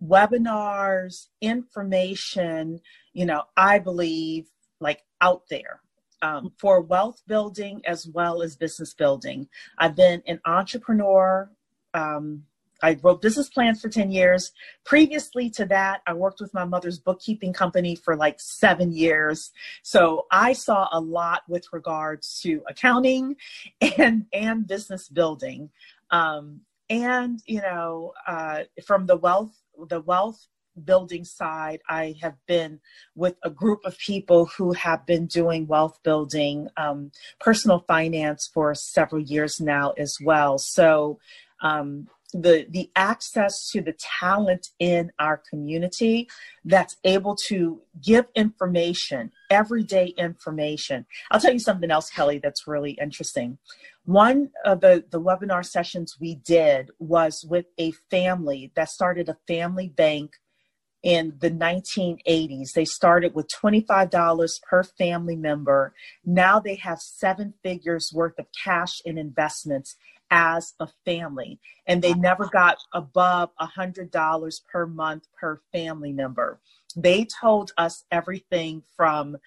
webinars, 0.03 1.27
information, 1.41 2.79
you 3.13 3.25
know, 3.25 3.43
I 3.55 3.79
believe 3.79 4.47
like 4.79 5.03
out 5.21 5.43
there 5.49 5.81
um, 6.21 6.51
for 6.57 6.81
wealth 6.81 7.21
building 7.27 7.81
as 7.85 8.07
well 8.07 8.41
as 8.41 8.55
business 8.55 8.93
building. 8.93 9.47
I've 9.77 9.95
been 9.95 10.23
an 10.27 10.39
entrepreneur 10.45 11.49
um, 11.93 12.43
I 12.83 12.97
wrote 13.01 13.21
business 13.21 13.47
plans 13.49 13.81
for 13.81 13.87
10 13.87 14.11
years. 14.11 14.51
Previously 14.83 15.49
to 15.51 15.65
that, 15.65 16.01
I 16.05 16.13
worked 16.13 16.41
with 16.41 16.53
my 16.53 16.65
mother's 16.65 16.99
bookkeeping 16.99 17.53
company 17.53 17.95
for 17.95 18.17
like 18.17 18.41
seven 18.41 18.91
years. 18.91 19.51
So 19.83 20.25
I 20.31 20.51
saw 20.51 20.89
a 20.91 20.99
lot 20.99 21.43
with 21.47 21.65
regards 21.71 22.41
to 22.41 22.61
accounting 22.67 23.37
and, 23.97 24.25
and 24.33 24.67
business 24.67 25.07
building. 25.07 25.69
Um, 26.13 26.61
and, 26.89 27.39
you 27.45 27.61
know, 27.61 28.13
uh, 28.27 28.63
from 28.85 29.07
the 29.07 29.17
wealth, 29.17 29.57
the 29.89 29.99
wealth 29.99 30.45
building 30.85 31.25
side, 31.25 31.81
I 31.89 32.15
have 32.21 32.35
been 32.47 32.79
with 33.15 33.35
a 33.43 33.49
group 33.49 33.79
of 33.83 33.97
people 33.97 34.45
who 34.45 34.73
have 34.73 35.05
been 35.05 35.25
doing 35.25 35.65
wealth 35.65 35.99
building, 36.03 36.69
um, 36.77 37.11
personal 37.39 37.83
finance 37.87 38.49
for 38.53 38.75
several 38.75 39.21
years 39.21 39.59
now 39.59 39.91
as 39.97 40.17
well. 40.23 40.59
So, 40.59 41.19
um, 41.61 42.07
the 42.33 42.65
the 42.69 42.89
access 42.95 43.69
to 43.69 43.81
the 43.81 43.93
talent 43.93 44.69
in 44.79 45.11
our 45.19 45.41
community 45.49 46.27
that's 46.65 46.97
able 47.03 47.35
to 47.35 47.81
give 48.01 48.25
information 48.35 49.31
everyday 49.51 50.07
information 50.17 51.05
i'll 51.29 51.39
tell 51.39 51.53
you 51.53 51.59
something 51.59 51.91
else 51.91 52.09
kelly 52.09 52.39
that's 52.39 52.67
really 52.67 52.97
interesting 52.99 53.57
one 54.05 54.49
of 54.65 54.81
the 54.81 55.03
the 55.09 55.21
webinar 55.21 55.65
sessions 55.65 56.17
we 56.19 56.35
did 56.35 56.91
was 56.99 57.45
with 57.47 57.65
a 57.77 57.91
family 58.11 58.71
that 58.75 58.89
started 58.89 59.29
a 59.29 59.37
family 59.47 59.87
bank 59.87 60.35
in 61.03 61.33
the 61.39 61.51
1980s. 61.51 62.71
They 62.73 62.85
started 62.85 63.35
with 63.35 63.49
$25 63.61 64.61
per 64.63 64.83
family 64.83 65.35
member. 65.35 65.93
Now 66.25 66.59
they 66.59 66.75
have 66.75 66.99
seven 66.99 67.53
figures 67.61 68.11
worth 68.13 68.39
of 68.39 68.47
cash 68.63 69.01
in 69.03 69.17
investments 69.17 69.97
as 70.31 70.73
a 70.79 70.87
family. 71.05 71.59
And 71.85 72.01
they 72.01 72.13
never 72.13 72.47
got 72.47 72.77
above 72.93 73.49
$100 73.59 74.61
per 74.71 74.87
month 74.87 75.27
per 75.39 75.61
family 75.71 76.13
member. 76.13 76.59
They 76.95 77.25
told 77.25 77.71
us 77.77 78.05
everything 78.11 78.83
from 78.95 79.37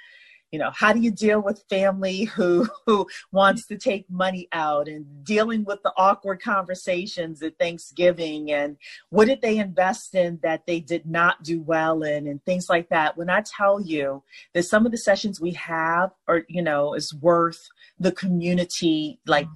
you 0.52 0.58
know 0.58 0.70
how 0.74 0.92
do 0.92 1.00
you 1.00 1.10
deal 1.10 1.40
with 1.40 1.64
family 1.68 2.24
who 2.24 2.68
who 2.86 3.06
wants 3.32 3.66
to 3.66 3.76
take 3.76 4.08
money 4.10 4.48
out 4.52 4.88
and 4.88 5.24
dealing 5.24 5.64
with 5.64 5.82
the 5.82 5.92
awkward 5.96 6.42
conversations 6.42 7.42
at 7.42 7.58
thanksgiving? 7.58 8.52
And 8.52 8.76
what 9.10 9.26
did 9.26 9.42
they 9.42 9.58
invest 9.58 10.14
in 10.14 10.38
that 10.42 10.66
they 10.66 10.80
did 10.80 11.06
not 11.06 11.42
do 11.42 11.60
well 11.60 12.02
in? 12.02 12.26
And 12.26 12.44
things 12.44 12.68
like 12.68 12.88
that. 12.90 13.16
When 13.16 13.30
i 13.30 13.42
tell 13.42 13.80
you 13.80 14.22
that 14.54 14.64
some 14.64 14.86
of 14.86 14.92
the 14.92 14.98
sessions 14.98 15.40
we 15.40 15.52
have 15.52 16.10
are 16.28 16.44
you 16.48 16.62
know 16.62 16.94
is 16.94 17.14
worth 17.14 17.68
the 17.98 18.12
community 18.12 19.20
like 19.26 19.48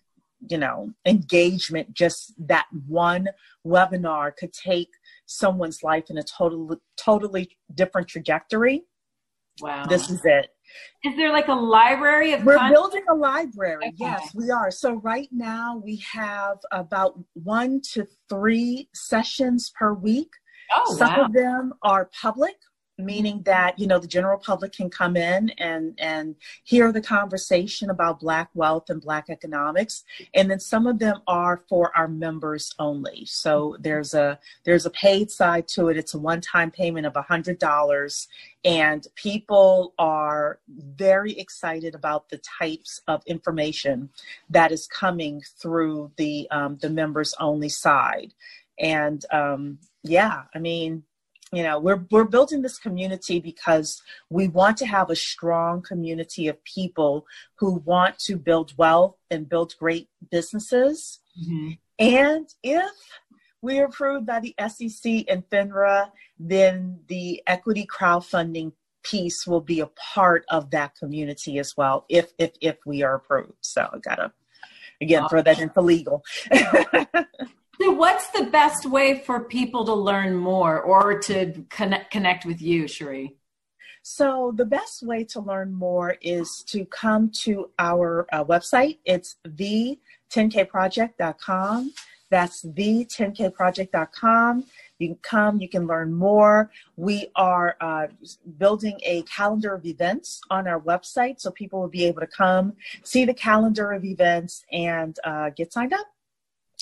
you 0.49 0.57
know 0.57 0.91
engagement 1.05 1.93
just 1.93 2.33
that 2.39 2.67
one 2.87 3.29
webinar 3.67 4.35
could 4.35 4.53
take 4.53 4.89
someone's 5.27 5.83
life 5.83 6.11
in 6.11 6.19
a 6.19 6.23
totally 6.23 6.77
totally 6.97 7.57
different 7.75 8.09
trajectory. 8.09 8.83
Wow. 9.61 9.85
This 9.87 10.09
is 10.09 10.21
it 10.25 10.49
is 11.05 11.17
there 11.17 11.33
like 11.33 11.49
a 11.49 11.55
library 11.55 12.33
of 12.33 12.45
We're 12.45 12.57
content? 12.57 12.75
building 12.75 13.05
a 13.11 13.15
library. 13.15 13.89
Okay. 13.89 13.95
Yes, 13.99 14.35
we 14.35 14.51
are. 14.51 14.71
So 14.71 14.95
right 14.95 15.29
now 15.33 15.81
we 15.83 16.03
have 16.13 16.59
about 16.73 17.19
one 17.35 17.81
to 17.93 18.07
three 18.29 18.89
sessions 18.95 19.73
per 19.79 19.93
week. 19.95 20.31
Oh, 20.77 20.95
Some 20.97 21.09
wow. 21.17 21.25
of 21.25 21.33
them 21.33 21.73
are 21.83 22.11
public, 22.21 22.57
meaning 23.05 23.43
that 23.43 23.79
you 23.79 23.87
know 23.87 23.99
the 23.99 24.07
general 24.07 24.39
public 24.39 24.73
can 24.73 24.91
come 24.91 25.17
in 25.17 25.51
and 25.59 25.95
and 25.99 26.37
hear 26.65 26.93
the 26.93 27.01
conversation 27.01 27.91
about 27.91 28.21
black 28.21 28.51
wealth 28.55 28.91
and 28.91 29.01
black 29.01 29.31
economics. 29.31 30.05
And 30.35 30.51
then 30.51 30.61
some 30.61 30.87
of 30.87 30.99
them 30.99 31.23
are 31.27 31.63
for 31.69 31.97
our 31.97 32.09
members 32.09 32.75
only. 32.79 33.25
So 33.27 33.77
there's 33.81 34.15
a 34.15 34.39
there's 34.65 34.87
a 34.87 34.91
paid 34.91 35.31
side 35.31 35.69
to 35.69 35.89
it. 35.89 35.97
It's 35.97 36.15
a 36.15 36.19
one-time 36.19 36.71
payment 36.71 37.07
of 37.07 37.17
a 37.17 37.23
hundred 37.23 37.59
dollars. 37.59 38.29
And 38.65 39.07
people 39.15 39.95
are 39.99 40.61
very 40.69 41.33
excited 41.39 41.95
about 41.95 42.29
the 42.29 42.39
types 42.39 43.01
of 43.09 43.23
information 43.27 44.11
that 44.51 44.71
is 44.71 44.87
coming 44.87 45.43
through 45.59 46.13
the 46.17 46.49
um, 46.51 46.79
the 46.81 46.91
members 46.91 47.35
only 47.39 47.69
side. 47.69 48.35
And 48.79 49.25
um, 49.33 49.79
yeah 50.03 50.45
i 50.55 50.59
mean 50.59 51.03
you 51.53 51.63
know 51.63 51.79
we're 51.79 52.05
we're 52.11 52.25
building 52.25 52.63
this 52.63 52.79
community 52.79 53.41
because 53.41 54.03
we 54.29 54.49
want 54.49 54.77
to 54.77 54.87
have 54.87 55.11
a 55.11 55.17
strong 55.17 55.83
community 55.83 56.49
of 56.49 56.63
people 56.65 57.27
who 57.57 57.75
want 57.85 58.19
to 58.19 58.37
build 58.37 58.77
wealth 58.79 59.17
and 59.31 59.49
build 59.49 59.75
great 59.79 60.09
businesses 60.31 61.21
Mhm. 61.41 61.79
and 61.99 62.55
if 62.63 62.91
we 63.63 63.79
are 63.79 63.85
approved 63.87 64.27
by 64.27 64.41
the 64.41 64.55
SEC 64.59 65.27
and 65.29 65.47
FINRA, 65.51 66.11
then 66.39 66.99
the 67.09 67.43
equity 67.47 67.87
crowdfunding 67.87 68.73
piece 69.03 69.47
will 69.47 69.61
be 69.61 69.81
a 69.81 69.87
part 70.15 70.45
of 70.49 70.71
that 70.71 70.95
community 70.95 71.59
as 71.59 71.77
well. 71.77 72.07
If 72.09 72.33
if 72.39 72.53
if 72.61 72.79
we 72.87 73.03
are 73.03 73.15
approved, 73.17 73.53
so 73.61 73.89
I 73.93 73.99
gotta 73.99 74.33
again 75.01 75.29
throw 75.29 75.43
that 75.43 75.59
in 75.61 75.71
for 75.71 75.83
legal. 75.83 76.23
So, 77.81 77.93
what's 77.93 78.29
the 78.29 78.45
best 78.45 78.85
way 78.85 79.21
for 79.21 79.45
people 79.45 79.87
to 79.87 79.95
learn 79.95 80.37
more 80.37 80.83
or 80.83 81.19
to 81.21 81.65
connect 81.71 82.11
connect 82.11 82.45
with 82.45 82.61
you, 82.61 82.85
Cheree? 82.85 83.33
So 84.03 84.53
the 84.57 84.65
best 84.65 85.03
way 85.03 85.25
to 85.25 85.41
learn 85.41 85.71
more 85.73 86.17
is 86.23 86.65
to 86.69 86.87
come 86.87 87.31
to 87.43 87.69
our 87.79 88.27
uh, 88.33 88.43
website. 88.45 88.97
It's 89.05 89.37
the10kproject.com. 89.47 91.93
That's 92.31 92.63
the10kproject.com. 92.63 94.65
You 94.99 95.09
can 95.09 95.19
come, 95.23 95.61
you 95.61 95.69
can 95.69 95.87
learn 95.87 96.15
more. 96.15 96.71
We 96.97 97.29
are 97.35 97.77
uh, 97.81 98.07
building 98.59 98.99
a 99.03 99.23
calendar 99.23 99.75
of 99.75 99.85
events 99.85 100.41
on 100.51 100.69
our 100.69 100.81
website 100.81 101.41
so 101.41 101.51
people 101.51 101.81
will 101.81 101.89
be 101.89 102.05
able 102.05 102.21
to 102.21 102.27
come, 102.27 102.75
see 103.03 103.25
the 103.25 103.35
calendar 103.35 103.93
of 103.93 104.05
events, 104.05 104.65
and 104.73 105.19
uh, 105.25 105.51
get 105.51 105.73
signed 105.73 105.93
up. 105.93 106.07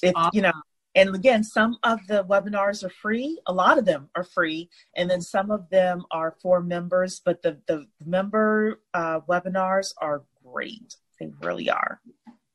If 0.03 0.15
you 0.33 0.43
know, 0.43 0.53
and 0.99 1.15
again, 1.15 1.45
some 1.45 1.77
of 1.85 2.05
the 2.09 2.25
webinars 2.25 2.83
are 2.83 2.91
free. 2.91 3.41
A 3.47 3.53
lot 3.53 3.79
of 3.79 3.85
them 3.85 4.09
are 4.17 4.25
free, 4.25 4.69
and 4.97 5.09
then 5.09 5.21
some 5.21 5.51
of 5.51 5.69
them 5.71 6.05
are 6.11 6.35
for 6.43 6.61
members. 6.61 7.21
But 7.25 7.43
the 7.43 7.59
the 7.67 7.87
member 8.05 8.81
uh, 8.95 9.21
webinars 9.21 9.93
are 9.99 10.25
great. 10.45 10.97
They 11.21 11.31
really 11.43 11.71
are. 11.71 12.01